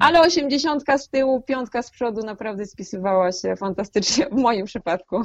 [0.00, 5.22] ale osiemdziesiątka z tyłu, piątka z przodu naprawdę spisywała się fantastycznie w moim przypadku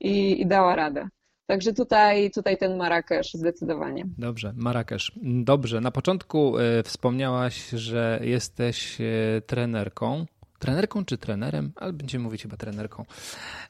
[0.00, 1.08] i, i dała radę.
[1.46, 4.04] Także tutaj, tutaj ten Marrakesz zdecydowanie.
[4.18, 5.12] Dobrze, Marrakesz.
[5.22, 9.04] Dobrze, na początku e, wspomniałaś, że jesteś e,
[9.46, 10.26] trenerką
[10.64, 13.04] trenerką czy trenerem, ale będziemy mówić chyba trenerką,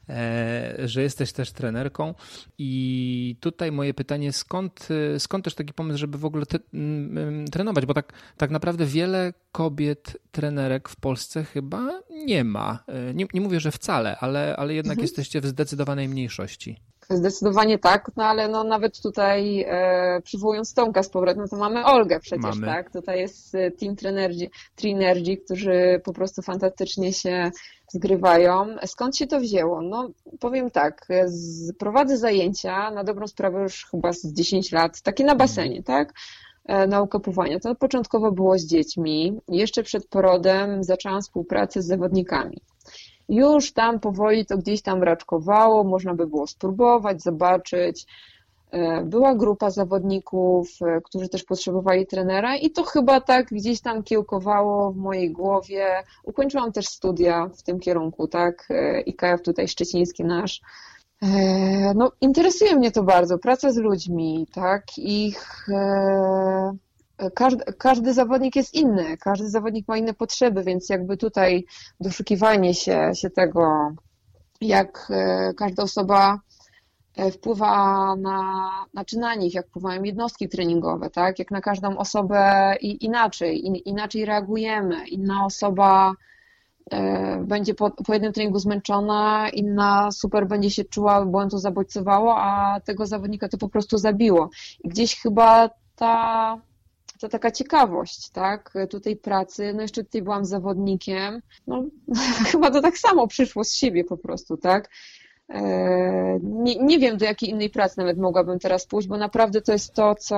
[0.09, 2.13] e, że jesteś też trenerką
[2.57, 4.87] i tutaj moje pytanie, skąd,
[5.19, 6.59] skąd też taki pomysł, żeby w ogóle te,
[7.51, 12.83] trenować, bo tak, tak naprawdę wiele kobiet trenerek w Polsce chyba nie ma.
[12.87, 15.03] E, nie, nie mówię, że wcale, ale, ale jednak mhm.
[15.03, 16.77] jesteście w zdecydowanej mniejszości.
[17.09, 21.85] Zdecydowanie tak, no ale no nawet tutaj e, przywołując Tomka z powrotem, no to mamy
[21.85, 22.67] Olgę przecież, mamy.
[22.67, 22.91] tak?
[22.91, 27.51] Tutaj jest e, team trenerzy, trenerzy, którzy po prostu fantastycznie się
[27.87, 28.75] zgrywają.
[28.85, 29.81] Skąd się to wzięło?
[29.81, 31.07] No powiem tak,
[31.79, 36.13] prowadzę zajęcia na dobrą sprawę już chyba z 10 lat, takie na basenie, tak?
[36.65, 37.59] E, naukę pływania.
[37.59, 39.39] To początkowo było z dziećmi.
[39.47, 42.61] Jeszcze przed porodem zaczęłam współpracę z zawodnikami
[43.29, 48.05] już tam powoli to gdzieś tam raczkowało, można by było spróbować, zobaczyć.
[48.71, 54.03] E, była grupa zawodników, e, którzy też potrzebowali trenera i to chyba tak gdzieś tam
[54.03, 55.85] kiełkowało w mojej głowie.
[56.23, 60.61] Ukończyłam też studia w tym kierunku, tak, e, IKF tutaj szczeciński nasz.
[61.95, 65.67] No, interesuje mnie to bardzo, praca z ludźmi, tak, ich
[67.35, 71.65] każdy, każdy zawodnik jest inny, każdy zawodnik ma inne potrzeby, więc jakby tutaj
[71.99, 73.91] doszukiwanie się, się tego,
[74.61, 76.39] jak e, każda osoba
[77.15, 81.39] e, wpływa na, znaczy na nich, jak wpływają jednostki treningowe, tak?
[81.39, 85.07] Jak na każdą osobę i, inaczej, in, inaczej reagujemy.
[85.07, 86.13] Inna osoba
[86.91, 91.59] e, będzie po, po, jednym treningu zmęczona, inna super będzie się czuła, bo on to
[91.59, 94.49] zabodźcowało, a tego zawodnika to po prostu zabiło.
[94.83, 96.57] I gdzieś chyba ta
[97.19, 101.83] to taka ciekawość, tak, tutaj pracy, no jeszcze tutaj byłam zawodnikiem, no
[102.51, 104.89] chyba to tak samo przyszło z siebie po prostu, tak.
[105.49, 109.71] E, nie, nie wiem, do jakiej innej pracy nawet mogłabym teraz pójść, bo naprawdę to
[109.71, 110.37] jest to, co,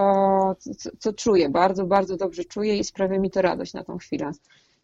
[0.77, 4.31] co, co czuję, bardzo, bardzo dobrze czuję i sprawia mi to radość na tą chwilę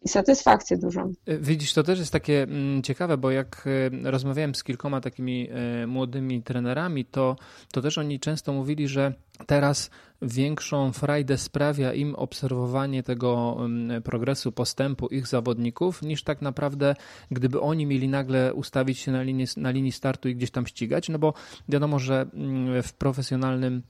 [0.04, 1.12] i satysfakcję dużą.
[1.26, 3.64] E, widzisz, to też jest takie mm, ciekawe, bo jak
[4.04, 7.36] e, rozmawiałem z kilkoma takimi e, młodymi trenerami, to,
[7.72, 9.12] to też oni często mówili, że
[9.46, 9.90] teraz
[10.22, 16.94] większą frajdę sprawia im obserwowanie tego mm, progresu, postępu ich zawodników, niż tak naprawdę,
[17.30, 21.08] gdyby oni mieli nagle ustawić się na linii, na linii startu i gdzieś tam ścigać,
[21.08, 21.34] no bo
[21.68, 23.82] wiadomo, że mm, w profesjonalnym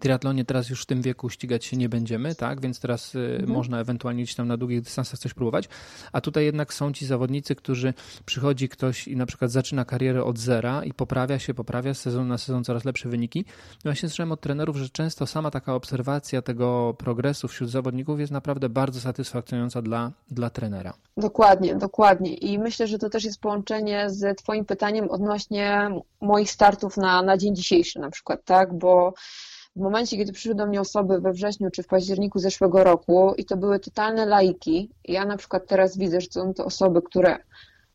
[0.00, 2.60] triatlonie teraz już w tym wieku ścigać się nie będziemy, tak?
[2.60, 3.50] Więc teraz y, mhm.
[3.50, 5.68] można ewentualnie gdzieś tam na długich dystansach coś próbować.
[6.12, 7.94] A tutaj jednak są ci zawodnicy, którzy
[8.26, 12.24] przychodzi ktoś i na przykład zaczyna karierę od zera i poprawia się, poprawia z sezonu
[12.24, 13.44] na sezon coraz lepsze wyniki.
[13.70, 18.32] No właśnie słyszałem od trenerów, że często sama taka obserwacja tego progresu wśród zawodników jest
[18.32, 20.94] naprawdę bardzo satysfakcjonująca dla, dla trenera.
[21.16, 22.34] Dokładnie, dokładnie.
[22.34, 27.36] I myślę, że to też jest połączenie z Twoim pytaniem odnośnie moich startów na, na
[27.36, 28.78] dzień dzisiejszy na przykład, tak?
[28.78, 29.14] Bo
[29.76, 33.44] w momencie, kiedy przyszły do mnie osoby we wrześniu czy w październiku zeszłego roku i
[33.44, 37.38] to były totalne laiki, ja na przykład teraz widzę, że są to osoby, które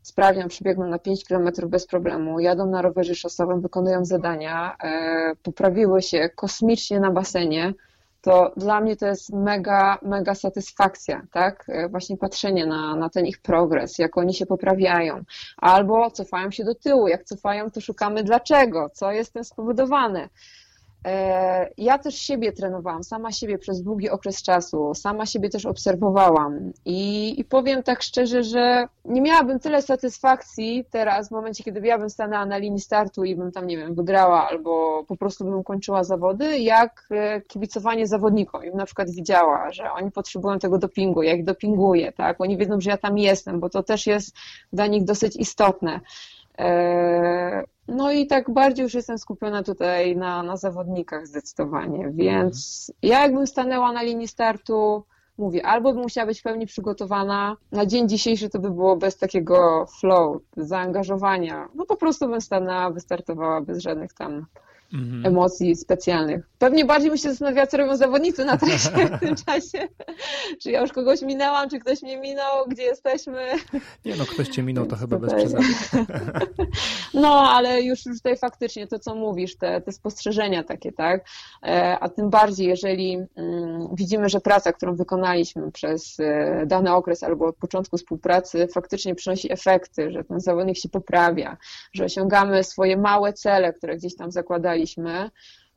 [0.02, 6.02] sprawnie przebiegną na 5 km bez problemu, jadą na rowerze szosowym, wykonują zadania, e, poprawiły
[6.02, 7.74] się kosmicznie na basenie,
[8.22, 11.66] to dla mnie to jest mega, mega satysfakcja, tak?
[11.68, 15.24] E, właśnie patrzenie na, na ten ich progres, jak oni się poprawiają.
[15.58, 17.08] Albo cofają się do tyłu.
[17.08, 20.30] Jak cofają, to szukamy dlaczego, co jest tym spowodowane.
[21.06, 26.72] E, ja też siebie trenowałam, sama siebie przez długi okres czasu, sama siebie też obserwowałam
[26.86, 31.98] i, i, powiem tak szczerze, że nie miałabym tyle satysfakcji teraz, w momencie, kiedy ja
[31.98, 35.64] bym stanęła na linii startu i bym tam, nie wiem, wygrała albo po prostu bym
[35.64, 38.66] kończyła zawody, jak e, kibicowanie zawodnikom.
[38.66, 42.42] I na przykład widziała, że oni potrzebują tego dopingu, ja ich dopinguję, tak?
[42.42, 44.36] Oni wiedzą, że ja tam jestem, bo to też jest
[44.74, 46.00] dla nich dosyć istotne.
[47.88, 53.48] No i tak bardziej już jestem skupiona tutaj na, na zawodnikach zdecydowanie, więc ja jakbym
[53.48, 55.04] stanęła na linii startu,
[55.38, 59.18] mówię, albo bym musiała być w pełni przygotowana, na dzień dzisiejszy to by było bez
[59.18, 64.46] takiego flow, zaangażowania, no po prostu bym stanęła, wystartowała bez żadnych tam
[64.94, 65.26] mhm.
[65.26, 66.50] emocji specjalnych.
[66.60, 69.88] Pewnie bardziej bym się zastanawiała, co robią zawodnicy na trasie w tym czasie.
[70.62, 73.48] czy ja już kogoś minęłam, czy ktoś mnie minął, gdzie jesteśmy.
[74.06, 75.64] Nie no, ktoś cię minął, to chyba bez przesady.
[77.14, 81.26] no, ale już, już tutaj faktycznie to, co mówisz, te, te spostrzeżenia takie, tak?
[81.64, 87.24] E, a tym bardziej, jeżeli mm, widzimy, że praca, którą wykonaliśmy przez e, dany okres
[87.24, 91.58] albo od początku współpracy faktycznie przynosi efekty, że ten zawodnik się poprawia,
[91.94, 94.75] że osiągamy swoje małe cele, które gdzieś tam zakładaliśmy,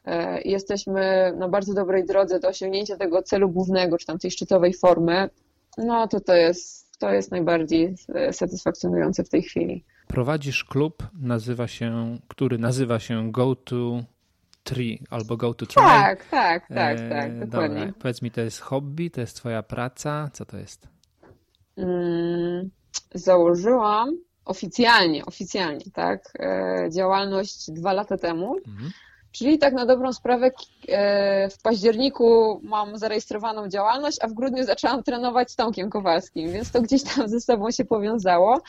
[0.08, 4.74] E, jesteśmy na bardzo dobrej drodze do osiągnięcia tego celu głównego, czy tam tej szczytowej
[4.74, 5.30] formy,
[5.78, 9.84] no to to jest, to jest najbardziej e, satysfakcjonujące w tej chwili.
[10.06, 14.02] Prowadzisz klub, nazywa się, który nazywa się Go to
[14.64, 15.82] Tree albo Go to Try.
[15.82, 17.80] Tak, tak, tak, e, tak, dokładnie.
[17.80, 17.92] Dobra.
[17.98, 20.88] Powiedz mi, to jest hobby, to jest twoja praca, co to jest?
[21.76, 22.70] Mm,
[23.14, 26.32] założyłam oficjalnie, oficjalnie, tak,
[26.90, 28.56] działalność dwa lata temu.
[28.66, 28.90] Mhm.
[29.32, 30.50] Czyli tak na dobrą sprawę
[30.88, 36.70] e, w październiku mam zarejestrowaną działalność, a w grudniu zaczęłam trenować z Tomkiem Kowalskim, więc
[36.70, 38.60] to gdzieś tam ze sobą się powiązało,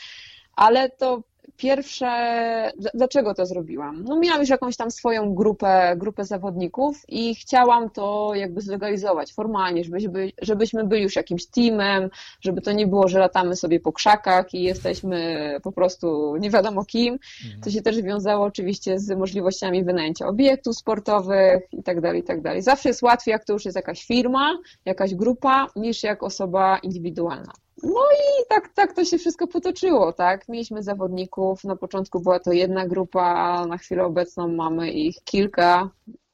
[0.55, 1.21] ale to
[1.57, 4.03] Pierwsze, dlaczego to zrobiłam?
[4.03, 9.83] No miałam już jakąś tam swoją grupę, grupę zawodników i chciałam to jakby zlegalizować formalnie,
[9.83, 12.09] żebyśmy, żebyśmy byli już jakimś teamem,
[12.41, 15.19] żeby to nie było, że latamy sobie po krzakach i jesteśmy
[15.63, 17.19] po prostu nie wiadomo kim.
[17.45, 17.61] Mhm.
[17.61, 22.41] To się też wiązało oczywiście z możliwościami wynajęcia obiektów sportowych i tak dalej, i tak
[22.41, 22.61] dalej.
[22.61, 27.53] Zawsze jest łatwiej, jak to już jest jakaś firma, jakaś grupa, niż jak osoba indywidualna.
[27.83, 30.49] No i tak, tak to się wszystko potoczyło, tak?
[30.49, 35.89] Mieliśmy zawodników, na początku była to jedna grupa, na chwilę obecną mamy ich kilka,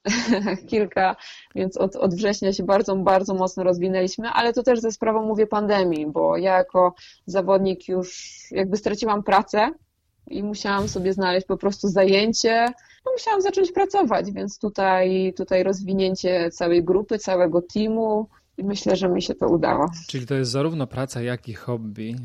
[0.70, 1.16] kilka,
[1.56, 5.48] więc od, od września się bardzo, bardzo mocno rozwinęliśmy, ale to też ze sprawą, mówię,
[5.48, 6.94] pandemii, bo ja jako
[7.26, 9.72] zawodnik już jakby straciłam pracę
[10.28, 12.66] i musiałam sobie znaleźć po prostu zajęcie,
[13.06, 19.10] no musiałam zacząć pracować, więc tutaj, tutaj rozwinięcie całej grupy, całego teamu, i myślę, że
[19.10, 19.86] mi się to udało.
[20.08, 22.16] Czyli to jest zarówno praca, jak i hobby,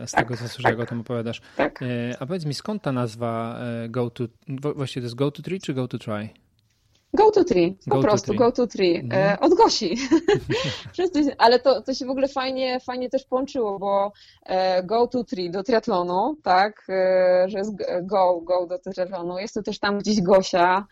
[0.00, 1.40] e, z tak, tego co słyszę, tak, jak o tym opowiadasz.
[1.56, 1.82] Tak.
[1.82, 4.24] E, a powiedz mi, skąd ta nazwa e, Go to,
[4.74, 6.28] właściwie to jest Go to Tree czy Go to Try?
[7.14, 9.38] Go to Tree, po go prostu, to go to Tree, mhm.
[9.40, 9.96] od Gosi.
[11.38, 14.12] Ale to, to się w ogóle fajnie, fajnie też połączyło, bo
[14.84, 16.86] go to Tree do triatlonu, tak,
[17.46, 20.86] że jest go, go do triatlonu, jest to też tam gdzieś Gosia,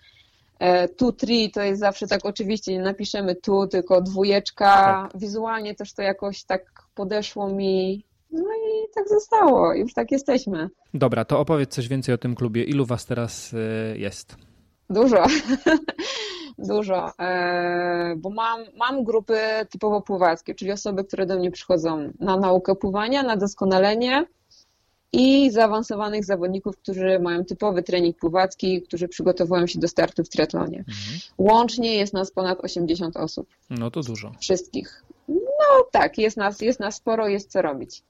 [0.59, 4.67] E, tu tri to jest zawsze tak oczywiście, nie napiszemy tu, tylko dwójeczka.
[5.13, 5.21] Tak.
[5.21, 6.63] Wizualnie też to jakoś tak
[6.95, 8.05] podeszło mi.
[8.31, 10.69] No i tak zostało, już tak jesteśmy.
[10.95, 12.65] Dobra, to opowiedz coś więcej o tym klubie.
[12.65, 14.37] Ilu was teraz e, jest?
[14.91, 15.25] Dużo.
[16.59, 19.39] Dużo, e, bo mam, mam grupy
[19.71, 24.27] typowo pływackie, czyli osoby, które do mnie przychodzą na naukę pływania, na doskonalenie,
[25.17, 30.79] i zaawansowanych zawodników, którzy mają typowy trening pływacki, którzy przygotowują się do startu w triatlonie.
[30.79, 31.19] Mhm.
[31.39, 33.49] Łącznie jest nas ponad 80 osób.
[33.71, 34.33] No to dużo.
[34.41, 35.05] Wszystkich.
[35.29, 38.03] No tak, jest nas, jest nas sporo, jest co robić.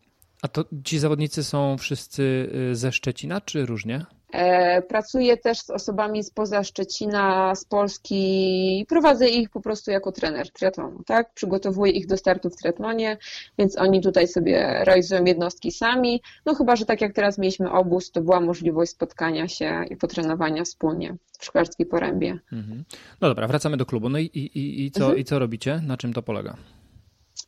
[0.42, 4.06] A to ci zawodnicy są wszyscy y, ze Szczecina, czy różnie?
[4.32, 10.12] E, pracuję też z osobami spoza Szczecina, z Polski i prowadzę ich po prostu jako
[10.12, 11.32] trener triatlonu, tak?
[11.34, 13.18] Przygotowuję ich do startu w triatlonie,
[13.58, 16.22] więc oni tutaj sobie realizują jednostki sami.
[16.46, 20.64] No chyba, że tak jak teraz mieliśmy obóz, to była możliwość spotkania się i potrenowania
[20.64, 22.38] wspólnie w Szklarskiej Porębie.
[22.52, 22.84] Mhm.
[23.20, 24.08] No dobra, wracamy do klubu.
[24.08, 25.18] No i, i, i, co, mhm.
[25.18, 25.80] i co robicie?
[25.86, 26.56] Na czym to polega?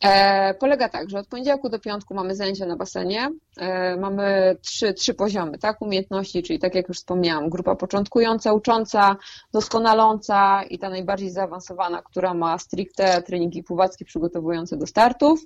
[0.04, 3.30] E, polega tak, że od poniedziałku do piątku mamy zajęcia na basenie.
[3.56, 5.82] E, mamy trzy, trzy poziomy, tak?
[5.82, 9.16] Umiejętności, czyli tak jak już wspomniałam, grupa początkująca, ucząca,
[9.52, 15.40] doskonaląca i ta najbardziej zaawansowana, która ma stricte treningi pływackie przygotowujące do startów.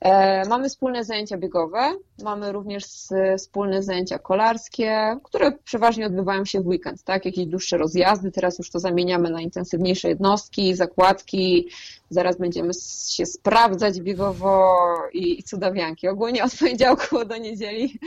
[0.00, 2.84] E, mamy wspólne zajęcia biegowe, mamy również
[3.38, 7.24] wspólne zajęcia kolarskie, które przeważnie odbywają się w weekend, tak?
[7.24, 11.68] Jakieś dłuższe rozjazdy, teraz już to zamieniamy na intensywniejsze jednostki, zakładki,
[12.10, 12.72] zaraz będziemy
[13.08, 14.74] się sprawdzać biegowo
[15.12, 16.08] i, cudawianki.
[16.08, 17.98] Ogólnie od poniedziałku do niedzieli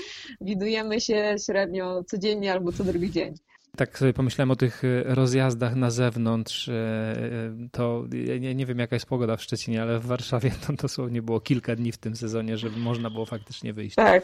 [0.41, 3.35] widujemy się średnio codziennie albo co drugi dzień.
[3.79, 6.69] Tak sobie pomyślałem o tych e, rozjazdach na zewnątrz.
[6.69, 8.03] E, e, to
[8.43, 11.75] ja nie wiem, jaka jest pogoda w Szczecinie, ale w Warszawie to dosłownie było kilka
[11.75, 13.95] dni w tym sezonie, żeby można było faktycznie wyjść.
[13.95, 14.23] Tak.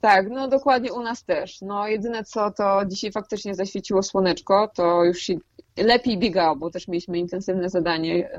[0.00, 1.60] Tak, no dokładnie u nas też.
[1.62, 5.34] No jedyne co, to dzisiaj faktycznie zaświeciło słoneczko, to już się
[5.76, 8.30] lepiej biegało, bo też mieliśmy intensywne zadanie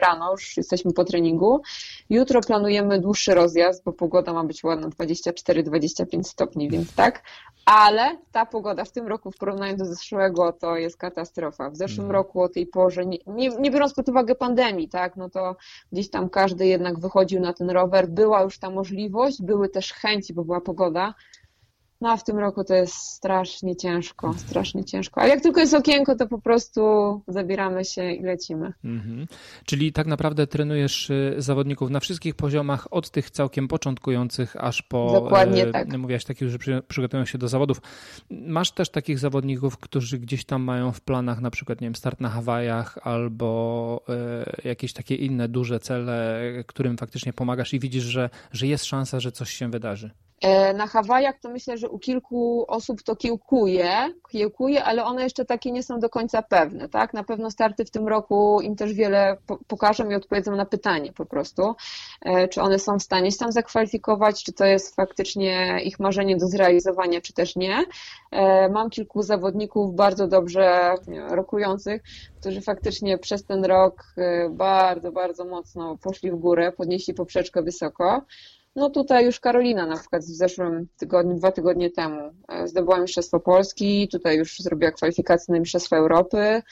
[0.00, 1.62] rano, już jesteśmy po treningu.
[2.10, 7.22] Jutro planujemy dłuższy rozjazd, bo pogoda ma być ładna 24-25 stopni, więc tak,
[7.66, 11.70] ale ta pogoda w tym roku w porównaniu do zeszłego to jest katastrofa.
[11.70, 12.12] W zeszłym mm.
[12.12, 15.56] roku o tej porze, nie, nie, nie, biorąc pod uwagę pandemii, tak, no to
[15.92, 20.34] gdzieś tam każdy jednak wychodził na ten rower, była już ta możliwość, były też chęci,
[20.34, 21.14] bo była pogoda,
[22.04, 25.20] no a w tym roku to jest strasznie ciężko, strasznie ciężko.
[25.20, 26.80] A jak tylko jest okienko, to po prostu
[27.28, 28.72] zabieramy się i lecimy.
[28.84, 29.26] Mhm.
[29.64, 35.10] Czyli tak naprawdę trenujesz y, zawodników na wszystkich poziomach, od tych całkiem początkujących, aż po.
[35.12, 35.98] Dokładnie tak.
[35.98, 37.80] Mówiłaś takich, że przygotowują się do zawodów.
[38.30, 42.20] Masz też takich zawodników, którzy gdzieś tam mają w planach na przykład, nie wiem, start
[42.20, 44.00] na Hawajach albo
[44.62, 49.20] y, jakieś takie inne duże cele, którym faktycznie pomagasz i widzisz, że, że jest szansa,
[49.20, 50.10] że coś się wydarzy.
[50.44, 55.44] E, na Hawajach to myślę, że u kilku osób to kiełkuje, kiełkuje, ale one jeszcze
[55.44, 57.14] takie nie są do końca pewne, tak?
[57.14, 59.36] Na pewno starty w tym roku im też wiele
[59.68, 61.74] pokażą i odpowiedzą na pytanie po prostu,
[62.22, 66.36] e, czy one są w stanie się tam zakwalifikować, czy to jest faktycznie ich marzenie
[66.36, 67.84] do zrealizowania, czy też nie.
[68.30, 70.94] E, mam kilku zawodników bardzo dobrze
[71.30, 72.02] rokujących,
[72.40, 74.14] którzy faktycznie przez ten rok
[74.50, 78.22] bardzo, bardzo mocno poszli w górę, podnieśli poprzeczkę wysoko.
[78.76, 83.40] No tutaj już Karolina na przykład w zeszłym tygodniu, dwa tygodnie temu e, zdobyła Mistrzostwo
[83.40, 86.62] Polski, tutaj już zrobiła kwalifikację na Mistrzostwo Europy.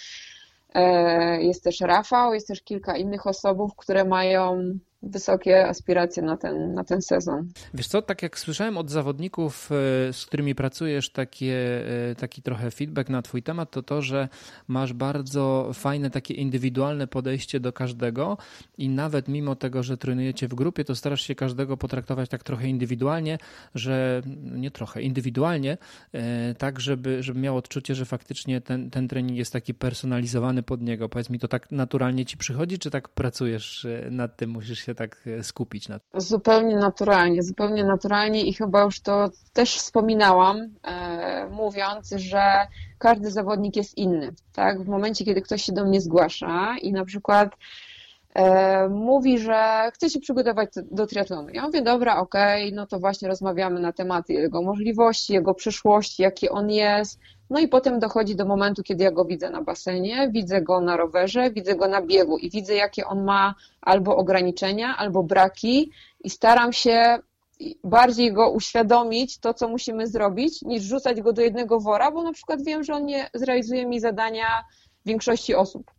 [0.75, 6.75] E, jest też Rafał, jest też kilka innych osobów, które mają wysokie aspiracje na ten,
[6.75, 7.49] na ten sezon.
[7.75, 9.71] Wiesz co, tak jak słyszałem od zawodników,
[10.09, 14.29] e, z którymi pracujesz, takie, e, taki trochę feedback na twój temat, to to, że
[14.69, 18.39] masz bardzo fajne takie indywidualne podejście do każdego
[18.79, 22.69] i nawet mimo tego, że trenujecie w grupie, to starasz się każdego potraktować tak trochę
[22.69, 23.39] indywidualnie,
[23.75, 24.23] że
[24.53, 25.79] nie trochę, indywidualnie,
[26.13, 30.83] e, tak żeby, żeby miał odczucie, że faktycznie ten, ten trening jest taki personalizowany pod
[30.83, 31.09] niego.
[31.09, 34.97] Powiedz mi, to tak naturalnie ci przychodzi, czy tak pracujesz nad tym, musisz się się
[34.97, 36.21] tak e, skupić na tym?
[36.21, 42.43] Zupełnie naturalnie, zupełnie naturalnie i chyba już to też wspominałam, e, mówiąc, że
[42.99, 44.33] każdy zawodnik jest inny.
[44.53, 44.83] Tak?
[44.83, 47.57] W momencie, kiedy ktoś się do mnie zgłasza i na przykład
[48.91, 51.49] mówi, że chce się przygotować do triatlonu.
[51.53, 56.23] Ja mówię, dobra, okej, okay, no to właśnie rozmawiamy na tematy jego możliwości, jego przyszłości,
[56.23, 57.21] jaki on jest,
[57.51, 60.97] no i potem dochodzi do momentu, kiedy ja go widzę na basenie, widzę go na
[60.97, 65.91] rowerze, widzę go na biegu i widzę, jakie on ma albo ograniczenia, albo braki
[66.25, 67.19] i staram się
[67.85, 72.33] bardziej go uświadomić to, co musimy zrobić, niż rzucać go do jednego wora, bo na
[72.33, 74.47] przykład wiem, że on nie zrealizuje mi zadania
[75.07, 75.91] większości osób.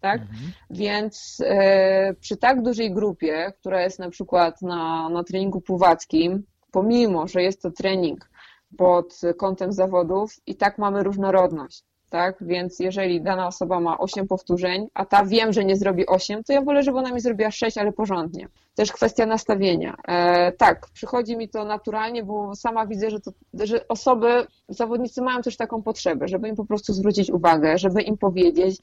[0.00, 0.20] Tak?
[0.20, 0.52] Mhm.
[0.70, 7.28] Więc e, przy tak dużej grupie, która jest na przykład na, na treningu pływackim, pomimo,
[7.28, 8.30] że jest to trening
[8.78, 11.84] pod kątem zawodów i tak mamy różnorodność.
[12.10, 16.44] Tak, więc jeżeli dana osoba ma 8 powtórzeń, a ta wiem, że nie zrobi 8,
[16.44, 18.48] to ja wolę, żeby ona mi zrobiła 6, ale porządnie.
[18.74, 19.96] Też kwestia nastawienia.
[20.08, 25.42] E, tak, przychodzi mi to naturalnie, bo sama widzę, że, to, że osoby, zawodnicy mają
[25.42, 28.76] też taką potrzebę, żeby im po prostu zwrócić uwagę, żeby im powiedzieć,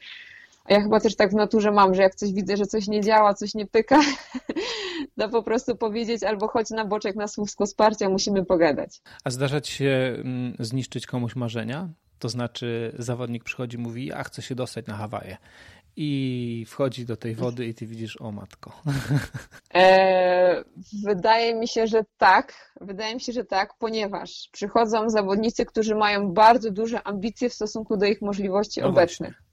[0.66, 3.02] a ja chyba też tak w naturze mam, że jak coś widzę, że coś nie
[3.02, 4.00] działa, coś nie pyka,
[5.20, 9.02] to po prostu powiedzieć albo chodź na boczek na słówko wsparcia, musimy pogadać.
[9.24, 11.90] A zdarza ci się mm, zniszczyć komuś marzenia?
[12.20, 15.38] To znaczy zawodnik przychodzi i mówi, a chce się dostać na Hawaje.
[15.98, 18.72] I wchodzi do tej wody i ty widzisz, o matko.
[19.76, 20.64] E,
[21.04, 22.74] wydaje mi się, że tak.
[22.82, 27.98] Wydaje mi się, że tak, ponieważ przychodzą zawodnicy, którzy mają bardzo duże ambicje w stosunku
[27.98, 29.45] do ich możliwości no obecnych.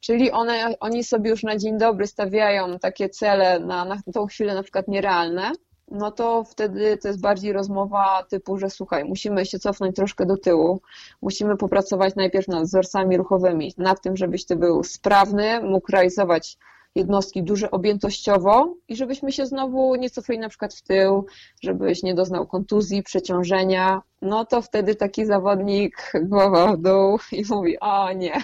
[0.00, 4.54] Czyli one, oni sobie już na dzień dobry stawiają takie cele na, na tą chwilę
[4.54, 5.52] na przykład nierealne,
[5.90, 10.36] no to wtedy to jest bardziej rozmowa typu, że słuchaj, musimy się cofnąć troszkę do
[10.36, 10.80] tyłu,
[11.22, 16.58] musimy popracować najpierw nad wzorcami ruchowymi, nad tym, żebyś ty był sprawny, mógł realizować
[16.98, 21.26] jednostki duże objętościowo i żebyśmy się znowu nie cofali na przykład w tył,
[21.62, 27.80] żebyś nie doznał kontuzji, przeciążenia, no to wtedy taki zawodnik głowa w dół i mówi,
[27.80, 28.42] o nie.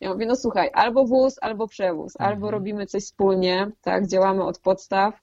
[0.00, 2.52] Ja mówię, no słuchaj, albo wóz, albo przewóz, albo mhm.
[2.52, 5.14] robimy coś wspólnie, tak, działamy od podstaw,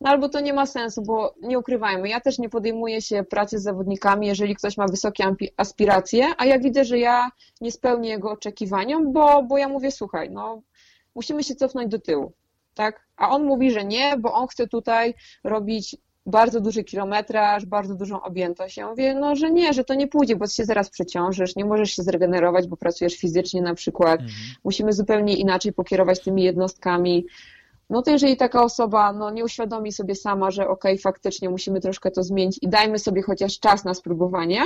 [0.00, 3.58] No albo to nie ma sensu, bo nie ukrywajmy, ja też nie podejmuję się pracy
[3.58, 8.30] z zawodnikami, jeżeli ktoś ma wysokie aspiracje, a ja widzę, że ja nie spełnię jego
[8.30, 10.62] oczekiwaniom, bo, bo ja mówię, słuchaj, no
[11.16, 12.32] musimy się cofnąć do tyłu,
[12.74, 13.06] tak?
[13.16, 15.14] A on mówi, że nie, bo on chce tutaj
[15.44, 15.96] robić
[16.26, 18.76] bardzo duży kilometraż, bardzo dużą objętość.
[18.76, 21.90] Ja mówię, no, że nie, że to nie pójdzie, bo się zaraz przeciążysz, nie możesz
[21.90, 24.20] się zregenerować, bo pracujesz fizycznie na przykład.
[24.20, 24.38] Mhm.
[24.64, 27.26] Musimy zupełnie inaczej pokierować tymi jednostkami.
[27.90, 31.80] No to jeżeli taka osoba no, nie uświadomi sobie sama, że okej, okay, faktycznie musimy
[31.80, 34.62] troszkę to zmienić i dajmy sobie chociaż czas na spróbowanie,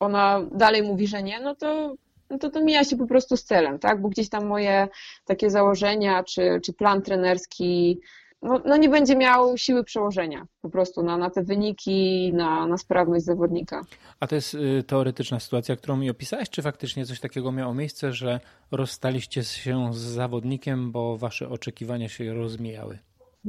[0.00, 1.94] ona dalej mówi, że nie, no to
[2.30, 4.00] no to to mija się po prostu z celem, tak?
[4.00, 4.88] Bo gdzieś tam moje
[5.24, 8.00] takie założenia czy, czy plan trenerski
[8.42, 12.78] no, no nie będzie miał siły przełożenia po prostu na, na te wyniki, na, na
[12.78, 13.82] sprawność zawodnika.
[14.20, 18.12] A to jest y, teoretyczna sytuacja, którą mi opisałeś, czy faktycznie coś takiego miało miejsce,
[18.12, 22.98] że rozstaliście się z zawodnikiem, bo wasze oczekiwania się rozmijały?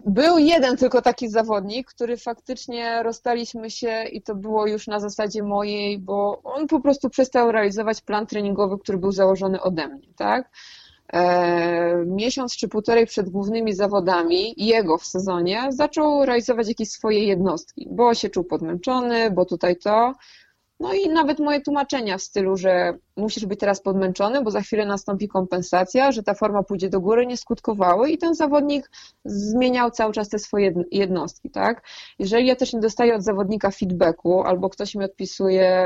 [0.05, 5.43] Był jeden tylko taki zawodnik, który faktycznie rozstaliśmy się i to było już na zasadzie
[5.43, 10.49] mojej, bo on po prostu przestał realizować plan treningowy, który był założony ode mnie, tak?
[11.13, 17.87] E, miesiąc czy półtorej przed głównymi zawodami jego w sezonie zaczął realizować jakieś swoje jednostki,
[17.91, 20.13] bo się czuł podmęczony, bo tutaj to.
[20.79, 24.85] No i nawet moje tłumaczenia w stylu, że musisz być teraz podmęczony, bo za chwilę
[24.85, 28.91] nastąpi kompensacja, że ta forma pójdzie do góry, nie skutkowały i ten zawodnik
[29.25, 31.83] zmieniał cały czas te swoje jednostki, tak?
[32.19, 35.77] Jeżeli ja też nie dostaję od zawodnika feedbacku albo ktoś mi odpisuje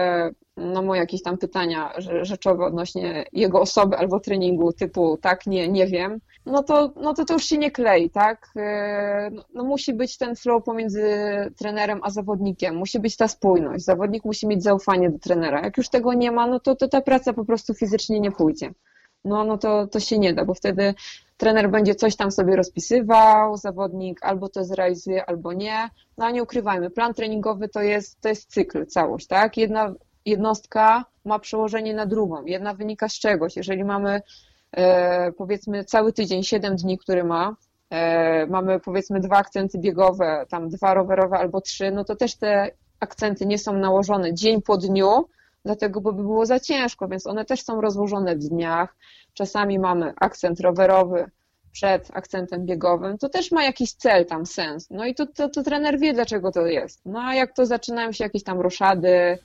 [0.57, 5.87] no, moje jakieś tam pytania rzeczowe odnośnie jego osoby albo treningu typu tak, nie, nie
[5.87, 8.49] wiem, no to, no to to już się nie klei, tak?
[8.55, 11.03] E, no, no, musi być ten flow pomiędzy
[11.57, 15.61] trenerem a zawodnikiem, musi być ta spójność, zawodnik musi mieć zaufanie do trenera.
[15.61, 18.73] Jak już tego nie ma, no to, to ta praca po prostu fizycznie nie pójdzie.
[19.25, 20.93] No, no to, to się nie da, bo wtedy
[21.37, 25.89] trener będzie coś tam sobie rozpisywał, zawodnik albo to zrealizuje, albo nie.
[26.17, 29.57] No a nie ukrywajmy, plan treningowy to jest, to jest cykl, całość, tak?
[29.57, 29.93] Jedna
[30.25, 33.55] jednostka ma przełożenie na drugą, jedna wynika z czegoś.
[33.55, 34.21] Jeżeli mamy
[34.77, 37.55] E, powiedzmy cały tydzień, 7 dni, który ma,
[37.89, 42.71] e, mamy powiedzmy dwa akcenty biegowe, tam dwa rowerowe albo trzy, no to też te
[42.99, 45.25] akcenty nie są nałożone dzień po dniu,
[45.65, 48.95] dlatego bo by było za ciężko, więc one też są rozłożone w dniach.
[49.33, 51.25] Czasami mamy akcent rowerowy
[51.71, 54.89] przed akcentem biegowym, to też ma jakiś cel tam, sens.
[54.89, 57.01] No i to, to, to trener wie, dlaczego to jest.
[57.05, 59.37] No a jak to zaczynają się jakieś tam roszady,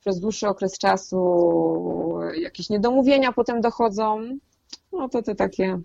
[0.00, 4.38] przez dłuższy okres czasu jakieś niedomówienia potem dochodzą,
[4.92, 5.78] no to te takie...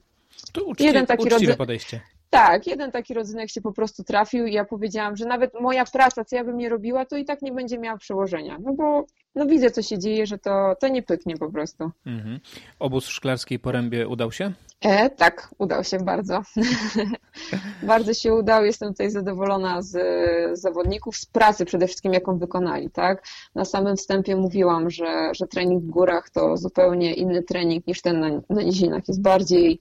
[0.54, 1.58] To uczciwe, jeden taki rodzaj...
[1.58, 2.02] podejście.
[2.34, 6.26] Tak, jeden taki rodzynek się po prostu trafił i ja powiedziałam, że nawet moja praca,
[6.26, 8.58] co ja bym nie robiła, to i tak nie będzie miała przełożenia.
[8.64, 9.06] No bo
[9.36, 11.92] no widzę, co się dzieje, że to, to nie pyknie po prostu.
[12.06, 12.40] Mhm.
[12.80, 14.52] Obóz w Szklarskiej Porębie udał się?
[14.82, 16.42] E, tak, udał się bardzo.
[17.84, 18.66] bardzo się udał.
[18.66, 19.92] Jestem tutaj zadowolona z,
[20.60, 22.90] z zawodników, z pracy przede wszystkim, jaką wykonali.
[22.90, 23.24] Tak?
[23.56, 28.20] Na samym wstępie mówiłam, że, że trening w górach to zupełnie inny trening niż ten
[28.20, 29.08] na, na nizinach.
[29.08, 29.80] Jest bardziej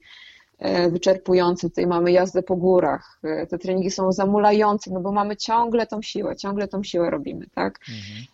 [0.89, 1.69] wyczerpujący.
[1.69, 3.19] Tutaj mamy jazdę po górach.
[3.23, 7.45] E, te treningi są zamulające, no bo mamy ciągle tą siłę, ciągle tą siłę robimy,
[7.55, 7.79] tak?
[7.89, 8.25] Mhm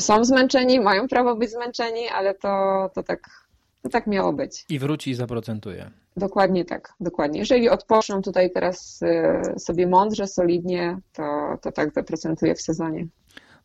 [0.00, 3.46] są zmęczeni, mają prawo być zmęczeni, ale to, to, tak,
[3.82, 4.64] to tak miało być.
[4.68, 5.90] I wróci i zaprocentuje.
[6.16, 7.38] Dokładnie tak, dokładnie.
[7.38, 13.06] Jeżeli odpoczną tutaj teraz y, sobie mądrze, solidnie, to, to tak zaprocentuje w sezonie.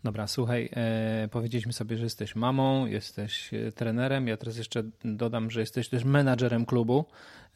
[0.03, 4.27] Dobra, słuchaj, e, powiedzieliśmy sobie, że jesteś mamą, jesteś e, trenerem.
[4.27, 7.05] Ja teraz jeszcze dodam, że jesteś też menadżerem klubu,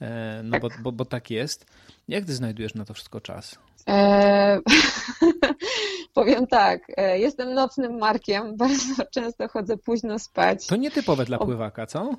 [0.02, 0.60] e, no.
[0.60, 1.66] Bo, bo, bo tak jest.
[2.08, 3.60] Jak ty znajdujesz na to wszystko czas?
[3.90, 4.60] E...
[6.14, 10.68] Powiem tak, e, jestem nocnym markiem, bardzo często chodzę późno spać.
[10.68, 12.16] To nietypowe dla pływaka, co?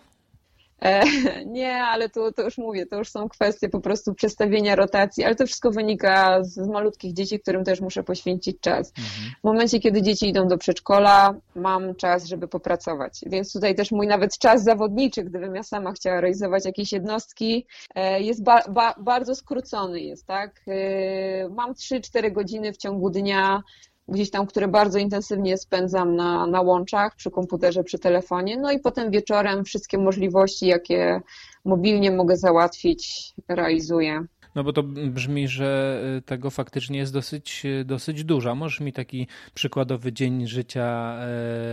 [0.83, 1.05] E,
[1.47, 5.35] nie, ale to, to już mówię, to już są kwestie po prostu przestawienia rotacji, ale
[5.35, 8.93] to wszystko wynika z, malutkich dzieci, którym też muszę poświęcić czas.
[8.99, 9.31] Mhm.
[9.41, 13.21] W momencie, kiedy dzieci idą do przedszkola, mam czas, żeby popracować.
[13.27, 18.23] Więc tutaj też mój nawet czas zawodniczy, gdybym ja sama chciała realizować jakieś jednostki, e,
[18.23, 20.61] jest ba, ba, bardzo skrócony jest, tak?
[20.69, 23.63] E, mam 3-4 godziny w ciągu dnia,
[24.09, 28.79] gdzieś tam, które bardzo intensywnie spędzam na, na łączach, przy komputerze, przy telefonie, no i
[28.79, 31.21] potem wieczorem wszystkie możliwości, jakie
[31.65, 34.25] mobilnie mogę załatwić, realizuję.
[34.55, 38.55] No bo to brzmi, że y, tego faktycznie jest dosyć, y, dosyć dużo.
[38.55, 41.19] Możesz mi taki przykładowy dzień życia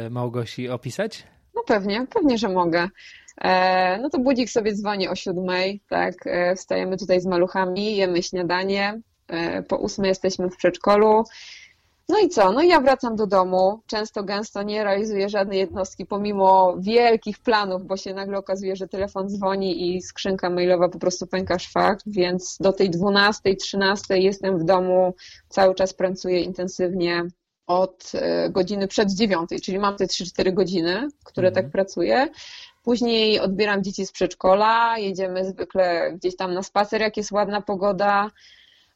[0.08, 1.24] y, Małgosi opisać?
[1.56, 2.90] No pewnie, pewnie, że mogę.
[3.42, 8.24] E, no to budzik sobie dzwoni o siódmej, tak, e, wstajemy tutaj z maluchami, jemy
[8.24, 11.24] śniadanie, e, po ósmej jesteśmy w przedszkolu,
[12.10, 12.52] No i co?
[12.52, 13.82] No i ja wracam do domu.
[13.88, 19.30] Często, gęsto nie realizuję żadnej jednostki, pomimo wielkich planów, bo się nagle okazuje, że telefon
[19.30, 24.64] dzwoni i skrzynka mailowa po prostu pęka szwach, więc do tej 12, 13 jestem w
[24.64, 25.14] domu,
[25.50, 27.28] cały czas pracuję intensywnie
[27.68, 31.66] od e, godziny przed dziewiątej, czyli mam te 3-4 godziny, które mhm.
[31.66, 32.28] tak pracuję.
[32.84, 38.32] Później odbieram dzieci z przedszkola, jedziemy zwykle gdzieś tam na spacer, jak jest ładna pogoda.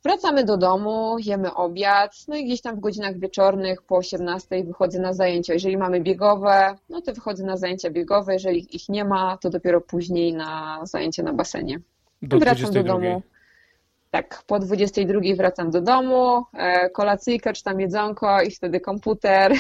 [0.04, 5.00] Wracamy do domu, jemy obiad, no i gdzieś tam w godzinach wieczornych po 18 wychodzę
[5.00, 5.54] na zajęcia.
[5.54, 9.82] Jeżeli mamy biegowe, no to wychodzę na zajęcia biegowe, jeżeli ich nie ma, to dopiero
[9.82, 11.80] później na zajęcia na basenie.
[12.22, 13.22] Do wracam do domu.
[14.12, 19.54] Tak, po 22 wracam do domu, e, kolacyjka czy tam jedzonko i wtedy komputer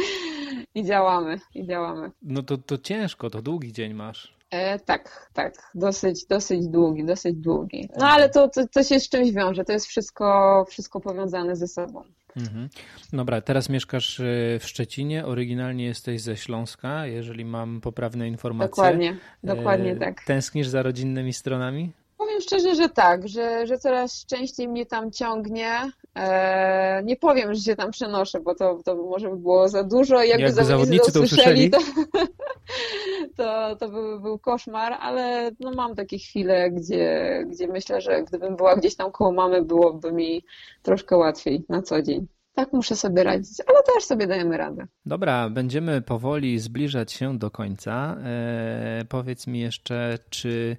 [0.74, 2.10] i działamy, i działamy.
[2.22, 4.39] No to, to ciężko, to długi dzień masz.
[4.50, 7.88] E, tak, tak, dosyć, dosyć długi, dosyć długi.
[7.98, 11.68] No ale to, to, to się z czymś wiąże, to jest wszystko, wszystko powiązane ze
[11.68, 12.02] sobą.
[12.36, 12.68] Mhm.
[13.12, 14.24] Dobra, teraz mieszkasz e,
[14.58, 18.70] w Szczecinie, oryginalnie jesteś ze Śląska, jeżeli mam poprawne informacje.
[18.70, 20.24] Dokładnie, dokładnie e, tak.
[20.24, 21.92] Tęsknisz za rodzinnymi stronami?
[22.18, 25.92] Powiem szczerze, że tak, że, że coraz częściej mnie tam ciągnie.
[26.14, 30.22] E, nie powiem, że się tam przenoszę, bo to, to może by było za dużo.
[30.22, 31.78] Jakby, Jakby zawodnicy to usłyszeli, to,
[33.36, 38.56] to, to by był koszmar, ale no mam takie chwile, gdzie, gdzie myślę, że gdybym
[38.56, 40.44] była gdzieś tam koło mamy, byłoby mi
[40.82, 42.26] troszkę łatwiej na co dzień.
[42.54, 44.86] Tak muszę sobie radzić, ale też sobie dajemy radę.
[45.06, 48.16] Dobra, będziemy powoli zbliżać się do końca.
[48.24, 50.76] E, powiedz mi jeszcze, czy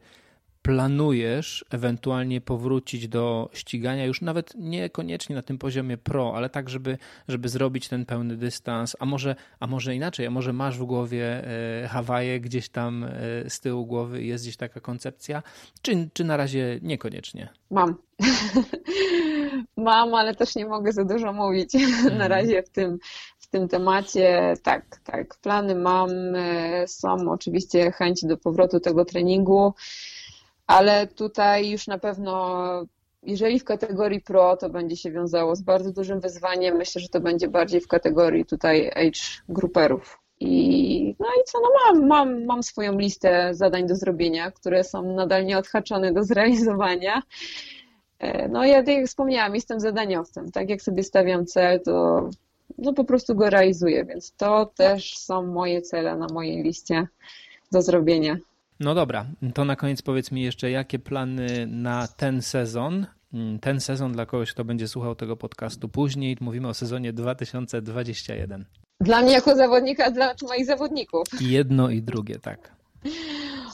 [0.61, 6.97] planujesz ewentualnie powrócić do ścigania, już nawet niekoniecznie na tym poziomie pro, ale tak, żeby,
[7.27, 11.47] żeby zrobić ten pełny dystans, a może, a może inaczej, a może masz w głowie
[11.83, 13.09] e, Hawaje gdzieś tam e,
[13.49, 15.43] z tyłu głowy jest gdzieś taka koncepcja,
[15.81, 17.49] czy, czy na razie niekoniecznie?
[17.71, 17.95] Mam.
[19.77, 22.31] Mam, ale też nie mogę za dużo mówić na mhm.
[22.31, 22.97] razie w tym,
[23.39, 24.53] w tym temacie.
[24.63, 29.73] Tak, tak, plany mam, e, są oczywiście chęć do powrotu tego treningu
[30.71, 32.85] ale tutaj już na pewno
[33.23, 37.19] jeżeli w kategorii pro to będzie się wiązało z bardzo dużym wyzwaniem, myślę, że to
[37.19, 40.19] będzie bardziej w kategorii tutaj age gruperów.
[40.39, 45.13] I, no i co, no mam, mam, mam swoją listę zadań do zrobienia, które są
[45.15, 47.21] nadal nieodhaczone do zrealizowania.
[48.19, 50.51] E, no ja tak jak wspomniałam, jestem zadaniowcem.
[50.51, 52.29] Tak jak sobie stawiam cel, to
[52.77, 57.07] no po prostu go realizuję, więc to też są moje cele na mojej liście
[57.71, 58.37] do zrobienia.
[58.81, 63.05] No dobra, to na koniec powiedz mi jeszcze, jakie plany na ten sezon?
[63.33, 68.65] Mm, ten sezon dla kogoś, kto będzie słuchał tego podcastu później, mówimy o sezonie 2021.
[69.01, 71.27] Dla mnie jako zawodnika, dla moich zawodników.
[71.41, 72.71] Jedno i drugie, tak.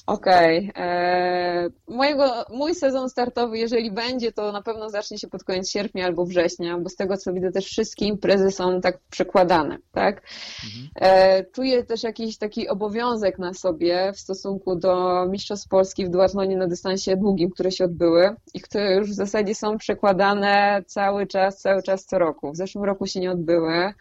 [0.07, 0.69] Okej.
[0.69, 0.83] Okay.
[0.85, 6.05] E, mojego, mój sezon startowy, jeżeli będzie, to na pewno zacznie się pod koniec sierpnia
[6.05, 10.21] albo września, bo z tego co widzę też wszystkie imprezy są tak przekładane, tak?
[10.65, 10.89] Mhm.
[10.95, 16.57] E, czuję też jakiś taki obowiązek na sobie w stosunku do Mistrzostw Polski w duatlonie
[16.57, 21.61] na dystansie długim, które się odbyły i które już w zasadzie są przekładane cały czas,
[21.61, 22.51] cały czas co roku.
[22.51, 23.93] W zeszłym roku się nie odbyły.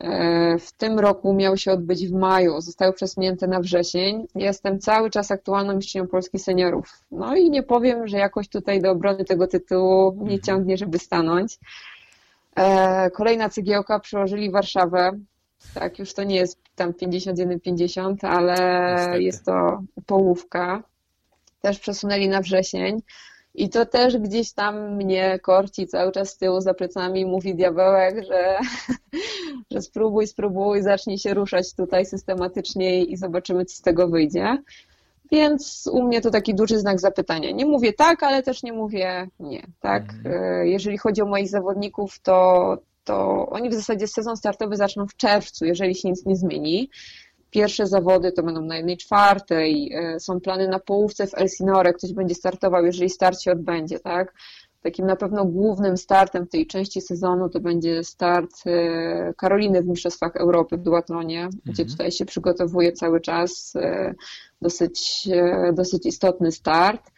[0.00, 4.26] E, w tym roku miał się odbyć w maju, zostały przesunięte na wrzesień.
[4.34, 7.02] Jestem cały czas aktualną mistrzynią Polski seniorów.
[7.10, 10.40] No i nie powiem, że jakoś tutaj do obrony tego tytułu nie mhm.
[10.40, 11.58] ciągnie, żeby stanąć.
[12.56, 15.10] E, kolejna cegiełka przyłożyli Warszawę.
[15.74, 18.54] Tak, już to nie jest tam 51-50, ale
[18.96, 19.22] Niestety.
[19.22, 20.82] jest to połówka.
[21.60, 23.02] Też przesunęli na wrzesień.
[23.58, 28.24] I to też gdzieś tam mnie korci cały czas z tyłu za plecami, mówi diabełek,
[28.26, 28.58] że,
[29.72, 34.58] że spróbuj, spróbuj, zacznij się ruszać tutaj systematycznie i zobaczymy, co z tego wyjdzie.
[35.32, 37.50] Więc u mnie to taki duży znak zapytania.
[37.50, 39.62] Nie mówię tak, ale też nie mówię nie.
[39.80, 40.02] Tak?
[40.02, 40.44] Mhm.
[40.44, 45.16] E, jeżeli chodzi o moich zawodników, to, to oni w zasadzie sezon startowy zaczną w
[45.16, 46.90] czerwcu, jeżeli się nic nie zmieni.
[47.50, 52.12] Pierwsze zawody to będą na jednej czwartej, e, są plany na połówce w Elsinore, ktoś
[52.12, 54.34] będzie startował, jeżeli start się odbędzie, tak?
[54.82, 60.36] Takim na pewno głównym startem tej części sezonu to będzie start e, Karoliny w Mistrzostwach
[60.36, 61.62] Europy w duatlonie, mhm.
[61.66, 64.14] gdzie tutaj się przygotowuje cały czas e,
[64.62, 65.28] dosyć,
[65.72, 67.10] dosyć istotny start.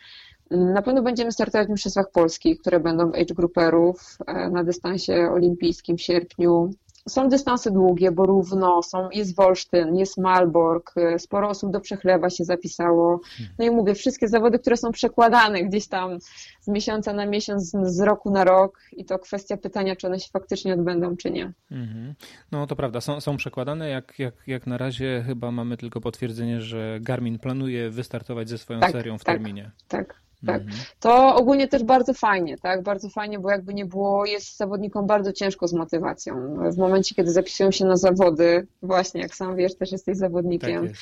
[0.51, 4.19] Na pewno będziemy startować w Mistrzostwach Polskich, które będą age grouperów
[4.51, 6.71] na dystansie olimpijskim w sierpniu.
[7.09, 12.45] Są dystanse długie, bo równo, są, jest Wolsztyn, jest Malbork, sporo osób do Przechlewa się
[12.45, 13.21] zapisało.
[13.59, 16.19] No i mówię, wszystkie zawody, które są przekładane gdzieś tam
[16.61, 20.29] z miesiąca na miesiąc, z roku na rok i to kwestia pytania, czy one się
[20.33, 21.53] faktycznie odbędą, czy nie.
[21.71, 22.15] Mhm.
[22.53, 23.89] No to prawda, są, są przekładane.
[23.89, 28.81] Jak, jak, jak na razie chyba mamy tylko potwierdzenie, że Garmin planuje wystartować ze swoją
[28.81, 29.71] tak, serią w tak, terminie.
[29.89, 30.61] Tak, tak.
[30.61, 30.79] Mhm.
[31.01, 35.33] To ogólnie też bardzo fajnie, tak, bardzo fajnie, bo jakby nie było, jest zawodnikom bardzo
[35.33, 36.35] ciężko z motywacją.
[36.71, 40.91] W momencie, kiedy zapisują się na zawody, właśnie jak sam wiesz, też jesteś zawodnikiem, tak
[40.91, 41.01] jest.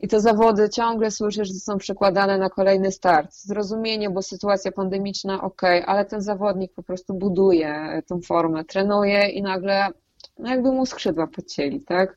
[0.00, 3.34] I te zawody ciągle słyszysz, że są przekładane na kolejny start.
[3.34, 9.42] Zrozumienie, bo sytuacja pandemiczna, ok, ale ten zawodnik po prostu buduje tą formę, trenuje i
[9.42, 9.88] nagle
[10.38, 12.16] no jakby mu skrzydła podcięli, tak?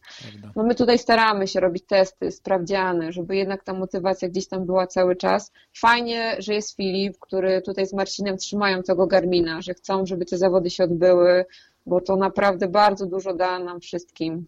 [0.56, 4.88] No my tutaj staramy się robić testy, sprawdziany, żeby jednak ta motywacja gdzieś tam była
[4.88, 5.52] cały czas.
[5.78, 10.38] Fajnie, że jest Filip, który tutaj z Marcinem trzymają tego Garmina, że chcą, żeby te
[10.38, 11.46] zawody się odbyły,
[11.86, 14.48] bo to naprawdę bardzo dużo da nam wszystkim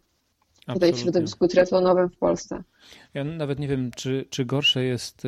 [0.74, 2.63] tutaj w środowisku triatlonowym w Polsce.
[3.13, 5.24] Ja nawet nie wiem, czy, czy gorsze jest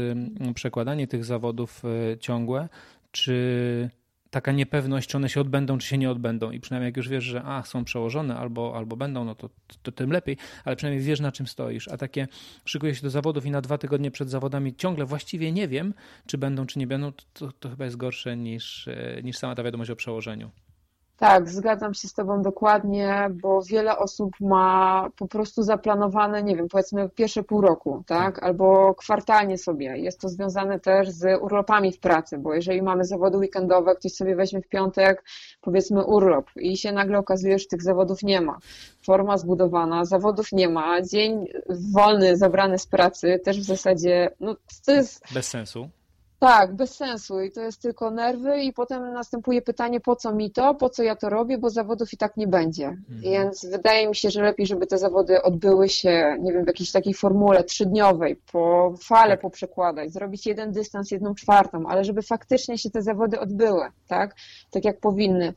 [0.53, 2.69] przekładanie tych zawodów e, ciągłe,
[3.11, 3.89] czy
[4.29, 6.51] taka niepewność, czy one się odbędą, czy się nie odbędą.
[6.51, 9.49] I przynajmniej jak już wiesz, że a, są przełożone albo, albo będą, no to,
[9.83, 11.87] to tym lepiej, ale przynajmniej wiesz, na czym stoisz.
[11.87, 12.27] A takie
[12.65, 15.93] szykuję się do zawodów i na dwa tygodnie przed zawodami ciągle właściwie nie wiem,
[16.25, 19.63] czy będą, czy nie będą, to, to chyba jest gorsze niż, e, niż sama ta
[19.63, 20.51] wiadomość o przełożeniu.
[21.19, 26.67] Tak, zgadzam się z Tobą dokładnie, bo wiele osób ma po prostu zaplanowane, nie wiem,
[26.67, 28.35] powiedzmy pierwsze pół roku, tak?
[28.35, 28.43] tak?
[28.43, 29.97] Albo kwartalnie sobie.
[29.97, 34.35] Jest to związane też z urlopami w pracy, bo jeżeli mamy zawody weekendowe, ktoś sobie
[34.35, 35.23] weźmie w piątek,
[35.61, 38.57] powiedzmy urlop i się nagle okazuje, że tych zawodów nie ma.
[39.01, 41.47] Forma zbudowana, zawodów nie ma, dzień
[41.93, 44.55] wolny zabrany z pracy też w zasadzie, no
[44.85, 45.33] to jest...
[45.33, 45.89] Bez sensu.
[46.39, 50.51] Tak, bez sensu i to jest tylko nerwy i potem następuje pytanie, po co mi
[50.51, 52.87] to, po co ja to robię, bo zawodów i tak nie będzie.
[52.87, 53.21] Mhm.
[53.21, 56.91] Więc wydaje mi się, że lepiej, żeby te zawody odbyły się, nie wiem, w jakiejś
[56.91, 59.41] takiej formule trzydniowej, po fale tak.
[59.41, 64.35] poprzekładać, zrobić jeden dystans, jedną czwartą, ale żeby faktycznie się te zawody odbyły, tak?
[64.71, 65.53] Tak jak powinny.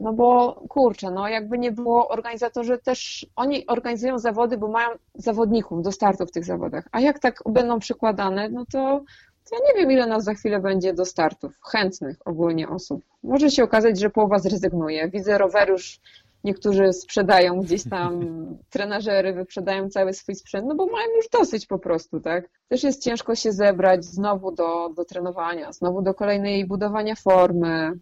[0.00, 5.82] No bo kurczę, no jakby nie było, organizatorzy też, oni organizują zawody, bo mają zawodników
[5.82, 6.88] do startu w tych zawodach.
[6.92, 9.04] A jak tak będą przykładane, no to
[9.52, 13.02] ja nie wiem, ile nas za chwilę będzie do startów, chętnych ogólnie osób.
[13.22, 15.08] Może się okazać, że połowa zrezygnuje.
[15.08, 16.00] Widzę rowerusz,
[16.44, 18.20] niektórzy sprzedają gdzieś tam,
[18.70, 22.48] trenażery wyprzedają cały swój sprzęt, no bo mają już dosyć po prostu, tak?
[22.68, 27.92] Też jest ciężko się zebrać znowu do, do trenowania, znowu do kolejnej budowania formy.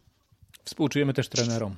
[0.65, 1.75] Współczujemy też trenerom.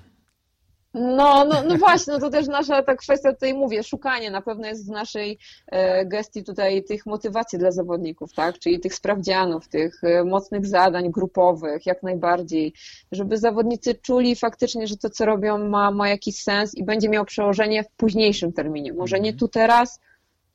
[0.94, 4.66] No, no, no właśnie, no to też nasza ta kwestia tutaj mówię, szukanie na pewno
[4.66, 8.58] jest w naszej e, gestii tutaj tych motywacji dla zawodników, tak?
[8.58, 12.72] Czyli tych sprawdzianów, tych e, mocnych zadań grupowych, jak najbardziej,
[13.12, 17.24] żeby zawodnicy czuli faktycznie, że to, co robią, ma, ma jakiś sens i będzie miało
[17.24, 18.92] przełożenie w późniejszym terminie.
[18.92, 20.00] Może nie tu teraz,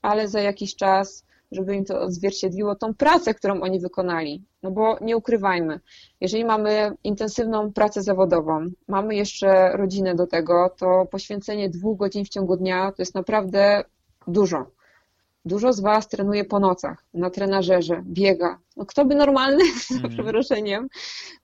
[0.01, 4.43] ale za jakiś czas żeby im to odzwierciedliło tą pracę, którą oni wykonali.
[4.63, 5.79] No bo nie ukrywajmy,
[6.21, 12.29] jeżeli mamy intensywną pracę zawodową, mamy jeszcze rodzinę do tego, to poświęcenie dwóch godzin w
[12.29, 13.83] ciągu dnia to jest naprawdę
[14.27, 14.75] dużo.
[15.45, 18.59] Dużo z Was trenuje po nocach, na trenażerze, biega.
[18.77, 20.01] No kto by normalny, mm.
[20.01, 20.87] za przeproszeniem,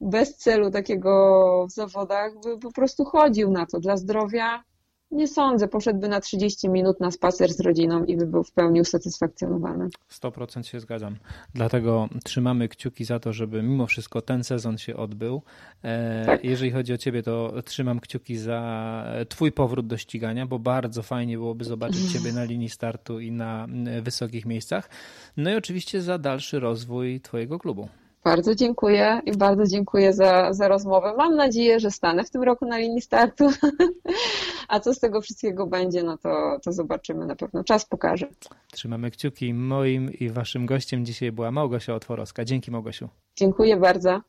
[0.02, 4.64] bez celu takiego w zawodach, by po prostu chodził na to dla zdrowia,
[5.12, 8.82] nie sądzę, poszedłby na 30 minut na spacer z rodziną i by był w pełni
[8.82, 9.90] usatysfakcjonowany.
[10.12, 11.16] 100% się zgadzam.
[11.54, 15.42] Dlatego trzymamy kciuki za to, żeby mimo wszystko ten sezon się odbył.
[15.84, 16.44] E, tak.
[16.44, 21.38] Jeżeli chodzi o ciebie, to trzymam kciuki za twój powrót do ścigania, bo bardzo fajnie
[21.38, 23.68] byłoby zobaczyć ciebie na linii startu i na
[24.02, 24.90] wysokich miejscach.
[25.38, 27.88] No i oczywiście za dalszy rozwój twojego klubu.
[28.24, 31.14] Bardzo dziękuję i bardzo dziękuję za, za rozmowę.
[31.18, 33.50] Mam nadzieję, że stanę w tym roku na linii startu.
[34.68, 37.64] A co z tego wszystkiego będzie, no to, to zobaczymy na pewno.
[37.64, 38.28] Czas pokaże.
[38.72, 39.54] Trzymamy kciuki.
[39.54, 42.46] Moim i waszym gościem dzisiaj była Małgosia Otworowska.
[42.46, 43.10] Dzięki Małgosiu.
[43.36, 44.22] Dziękuję bardzo.